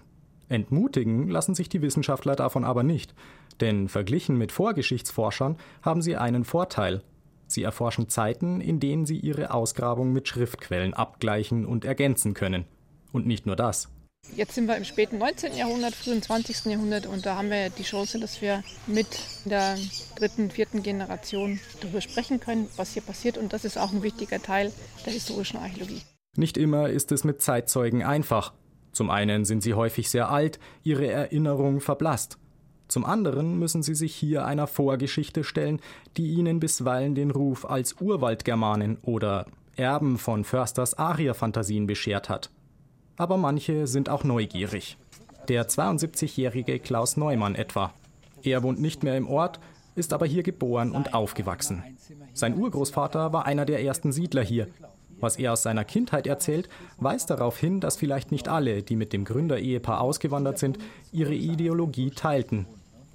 Entmutigen 0.49 1.29
lassen 1.29 1.55
sich 1.55 1.69
die 1.69 1.81
Wissenschaftler 1.81 2.35
davon 2.35 2.63
aber 2.63 2.83
nicht, 2.83 3.13
denn 3.61 3.87
verglichen 3.87 4.37
mit 4.37 4.51
Vorgeschichtsforschern 4.51 5.57
haben 5.81 6.01
sie 6.01 6.15
einen 6.15 6.43
Vorteil. 6.43 7.03
Sie 7.49 7.63
erforschen 7.63 8.09
Zeiten, 8.09 8.61
in 8.61 8.79
denen 8.79 9.07
sie 9.07 9.17
ihre 9.17 9.51
Ausgrabung 9.51 10.13
mit 10.13 10.27
Schriftquellen 10.27 10.93
abgleichen 10.93 11.65
und 11.65 11.83
ergänzen 11.83 12.35
können. 12.35 12.65
Und 13.11 13.25
nicht 13.25 13.47
nur 13.47 13.55
das. 13.55 13.89
Jetzt 14.35 14.53
sind 14.53 14.67
wir 14.67 14.77
im 14.77 14.83
späten 14.83 15.17
19. 15.17 15.55
Jahrhundert, 15.55 15.95
frühen 15.95 16.21
20. 16.21 16.65
Jahrhundert 16.65 17.07
und 17.07 17.25
da 17.25 17.37
haben 17.37 17.49
wir 17.49 17.69
die 17.71 17.83
Chance, 17.83 18.19
dass 18.19 18.41
wir 18.41 18.63
mit 18.85 19.07
der 19.45 19.77
dritten, 20.15 20.51
vierten 20.51 20.83
Generation 20.83 21.59
darüber 21.81 22.01
sprechen 22.01 22.39
können, 22.39 22.67
was 22.75 22.93
hier 22.93 23.01
passiert 23.01 23.37
und 23.37 23.53
das 23.53 23.65
ist 23.65 23.77
auch 23.77 23.91
ein 23.91 24.03
wichtiger 24.03 24.41
Teil 24.41 24.71
der 25.05 25.13
historischen 25.13 25.57
Archäologie. 25.57 26.01
Nicht 26.37 26.57
immer 26.57 26.89
ist 26.89 27.11
es 27.11 27.23
mit 27.23 27.41
Zeitzeugen 27.41 28.03
einfach. 28.03 28.53
Zum 28.91 29.09
einen 29.09 29.45
sind 29.45 29.63
sie 29.63 29.73
häufig 29.73 30.09
sehr 30.09 30.29
alt, 30.29 30.59
ihre 30.83 31.07
Erinnerung 31.07 31.79
verblasst. 31.79 32.37
Zum 32.89 33.05
anderen 33.05 33.57
müssen 33.59 33.83
sie 33.83 33.95
sich 33.95 34.13
hier 34.15 34.45
einer 34.45 34.67
Vorgeschichte 34.67 35.43
stellen, 35.43 35.79
die 36.17 36.31
ihnen 36.31 36.59
bisweilen 36.59 37.15
den 37.15 37.31
Ruf 37.31 37.69
als 37.69 38.01
Urwaldgermanen 38.01 38.97
oder 39.03 39.45
Erben 39.75 40.17
von 40.17 40.43
Försters 40.43 40.95
Arierfantasien 40.97 41.87
beschert 41.87 42.27
hat. 42.27 42.49
Aber 43.15 43.37
manche 43.37 43.87
sind 43.87 44.09
auch 44.09 44.23
neugierig. 44.23 44.97
Der 45.47 45.69
72-jährige 45.69 46.79
Klaus 46.79 47.15
Neumann 47.15 47.55
etwa. 47.55 47.93
Er 48.41 48.63
wohnt 48.63 48.81
nicht 48.81 49.03
mehr 49.03 49.15
im 49.15 49.27
Ort, 49.27 49.59
ist 49.95 50.11
aber 50.11 50.25
hier 50.25 50.43
geboren 50.43 50.91
und 50.91 51.13
aufgewachsen. 51.13 51.83
Sein 52.33 52.57
Urgroßvater 52.57 53.33
war 53.33 53.45
einer 53.45 53.65
der 53.65 53.83
ersten 53.83 54.11
Siedler 54.11 54.43
hier 54.43 54.67
was 55.21 55.37
er 55.37 55.53
aus 55.53 55.63
seiner 55.63 55.83
Kindheit 55.83 56.27
erzählt, 56.27 56.69
weist 56.97 57.29
darauf 57.29 57.57
hin, 57.57 57.79
dass 57.79 57.97
vielleicht 57.97 58.31
nicht 58.31 58.47
alle, 58.47 58.83
die 58.83 58.95
mit 58.95 59.13
dem 59.13 59.25
Gründerehepaar 59.25 60.01
ausgewandert 60.01 60.59
sind, 60.59 60.77
ihre 61.11 61.33
Ideologie 61.33 62.11
teilten. 62.11 62.65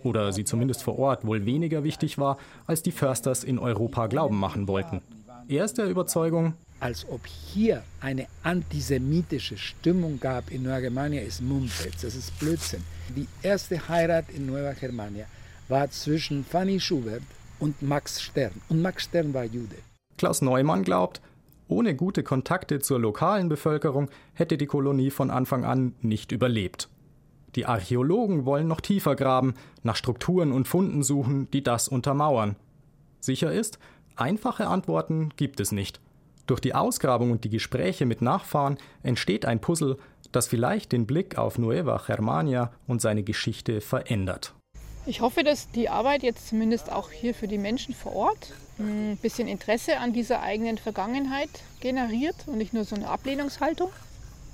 Oder 0.05 0.33
sie 0.33 0.45
zumindest 0.45 0.85
vor 0.85 0.99
Ort 1.01 1.27
wohl 1.27 1.45
weniger 1.45 1.83
wichtig 1.83 2.19
war, 2.19 2.39
als 2.67 2.83
die 2.83 2.93
Försters 2.93 3.43
in 3.43 3.59
Europa 3.59 4.07
glauben 4.07 4.39
machen 4.39 4.69
wollten. 4.69 5.03
Er 5.49 5.65
ist 5.65 5.79
der 5.79 5.87
Überzeugung, 5.87 6.55
als 6.81 7.07
ob 7.09 7.27
hier 7.27 7.83
eine 8.01 8.27
antisemitische 8.43 9.57
Stimmung 9.57 10.21
gab 10.21 10.51
in 10.51 10.63
Nueva 10.63 10.81
Germania, 10.81 11.23
ist 11.23 11.41
Mumpitz, 11.41 12.03
das 12.03 12.15
ist 12.15 12.39
Blödsinn. 12.39 12.83
Die 13.17 13.27
erste 13.43 13.89
Heirat 13.89 14.27
in 14.29 14.47
Nueva 14.47 14.73
Germania 14.73 15.27
war 15.69 15.91
zwischen 15.91 16.45
Fanny 16.45 16.79
Schubert 16.79 17.23
und 17.59 17.81
Max 17.81 18.21
Stern. 18.21 18.53
Und 18.69 18.83
Max 18.83 19.05
Stern 19.05 19.33
war 19.33 19.45
Jude. 19.45 19.77
Klaus 20.19 20.43
Neumann 20.43 20.85
glaubt, 20.85 21.23
ohne 21.69 21.95
gute 21.95 22.23
Kontakte 22.23 22.81
zur 22.81 23.01
lokalen 23.01 23.49
Bevölkerung 23.49 24.11
hätte 24.35 24.59
die 24.59 24.67
Kolonie 24.67 25.11
von 25.11 25.31
Anfang 25.31 25.65
an 25.65 25.95
nicht 26.03 26.33
überlebt. 26.33 26.89
Die 27.55 27.67
Archäologen 27.67 28.45
wollen 28.45 28.67
noch 28.67 28.81
tiefer 28.81 29.15
graben, 29.15 29.55
nach 29.83 29.97
Strukturen 29.97 30.51
und 30.51 30.67
Funden 30.67 31.03
suchen, 31.03 31.49
die 31.53 31.63
das 31.63 31.89
untermauern. 31.89 32.57
Sicher 33.21 33.53
ist, 33.53 33.79
einfache 34.17 34.67
Antworten 34.67 35.31
gibt 35.37 35.61
es 35.61 35.71
nicht. 35.71 36.01
Durch 36.47 36.61
die 36.61 36.75
Ausgrabung 36.75 37.31
und 37.31 37.45
die 37.45 37.51
Gespräche 37.51 38.05
mit 38.07 38.21
Nachfahren 38.21 38.77
entsteht 39.03 39.47
ein 39.47 39.61
Puzzle, 39.61 39.97
das 40.33 40.47
vielleicht 40.47 40.93
den 40.93 41.07
Blick 41.07 41.39
auf 41.39 41.59
Nueva 41.59 42.03
Germania 42.05 42.73
und 42.87 43.01
seine 43.01 43.23
Geschichte 43.23 43.81
verändert. 43.81 44.53
Ich 45.07 45.21
hoffe, 45.21 45.45
dass 45.45 45.71
die 45.71 45.89
Arbeit 45.89 46.23
jetzt 46.23 46.49
zumindest 46.49 46.91
auch 46.91 47.11
hier 47.11 47.35
für 47.35 47.47
die 47.47 47.59
Menschen 47.59 47.95
vor 47.95 48.15
Ort 48.15 48.53
ein 48.79 49.17
bisschen 49.23 49.49
Interesse 49.49 49.99
an 49.99 50.13
dieser 50.13 50.43
eigenen 50.43 50.77
Vergangenheit 50.77 51.51
generiert 51.81 52.37
und 52.47 52.59
nicht 52.59 52.75
nur 52.75 52.85
so 52.85 52.97
eine 52.97 53.09
Ablehnungshaltung, 53.09 53.91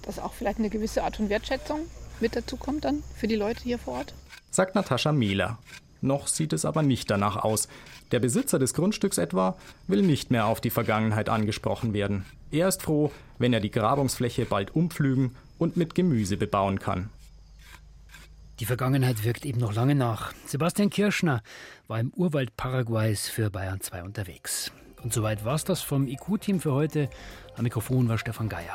dass 0.02 0.18
auch 0.18 0.32
vielleicht 0.32 0.58
eine 0.58 0.70
gewisse 0.70 1.02
Art 1.02 1.16
von 1.16 1.28
Wertschätzung 1.28 1.80
mit 2.20 2.36
dazu 2.36 2.56
kommt 2.56 2.84
dann 2.84 3.02
für 3.16 3.28
die 3.28 3.36
Leute 3.36 3.62
hier 3.62 3.78
vor 3.78 3.98
Ort. 3.98 4.14
Sagt 4.50 4.74
Natascha 4.74 5.12
Mehler. 5.12 5.58
Noch 6.00 6.28
sieht 6.28 6.52
es 6.52 6.64
aber 6.64 6.82
nicht 6.82 7.10
danach 7.10 7.36
aus. 7.36 7.68
Der 8.10 8.20
Besitzer 8.20 8.58
des 8.58 8.74
Grundstücks 8.74 9.18
etwa 9.18 9.56
will 9.86 10.02
nicht 10.02 10.30
mehr 10.30 10.46
auf 10.46 10.60
die 10.60 10.70
Vergangenheit 10.70 11.28
angesprochen 11.28 11.92
werden. 11.92 12.24
Er 12.50 12.68
ist 12.68 12.82
froh, 12.82 13.12
wenn 13.38 13.52
er 13.52 13.60
die 13.60 13.70
Grabungsfläche 13.70 14.46
bald 14.46 14.74
umpflügen 14.74 15.36
und 15.58 15.76
mit 15.76 15.94
Gemüse 15.94 16.36
bebauen 16.36 16.78
kann. 16.78 17.10
Die 18.58 18.66
Vergangenheit 18.66 19.24
wirkt 19.24 19.46
eben 19.46 19.58
noch 19.58 19.72
lange 19.72 19.94
nach. 19.94 20.32
Sebastian 20.46 20.90
Kirschner 20.90 21.42
war 21.86 22.00
im 22.00 22.10
Urwald 22.10 22.56
Paraguays 22.56 23.28
für 23.28 23.50
Bayern 23.50 23.80
2 23.80 24.02
unterwegs. 24.02 24.72
Und 25.02 25.14
soweit 25.14 25.44
war 25.44 25.54
es 25.54 25.64
das 25.64 25.80
vom 25.80 26.06
IQ-Team 26.06 26.60
für 26.60 26.72
heute. 26.72 27.08
Am 27.56 27.64
Mikrofon 27.64 28.08
war 28.08 28.18
Stefan 28.18 28.50
Geier. 28.50 28.74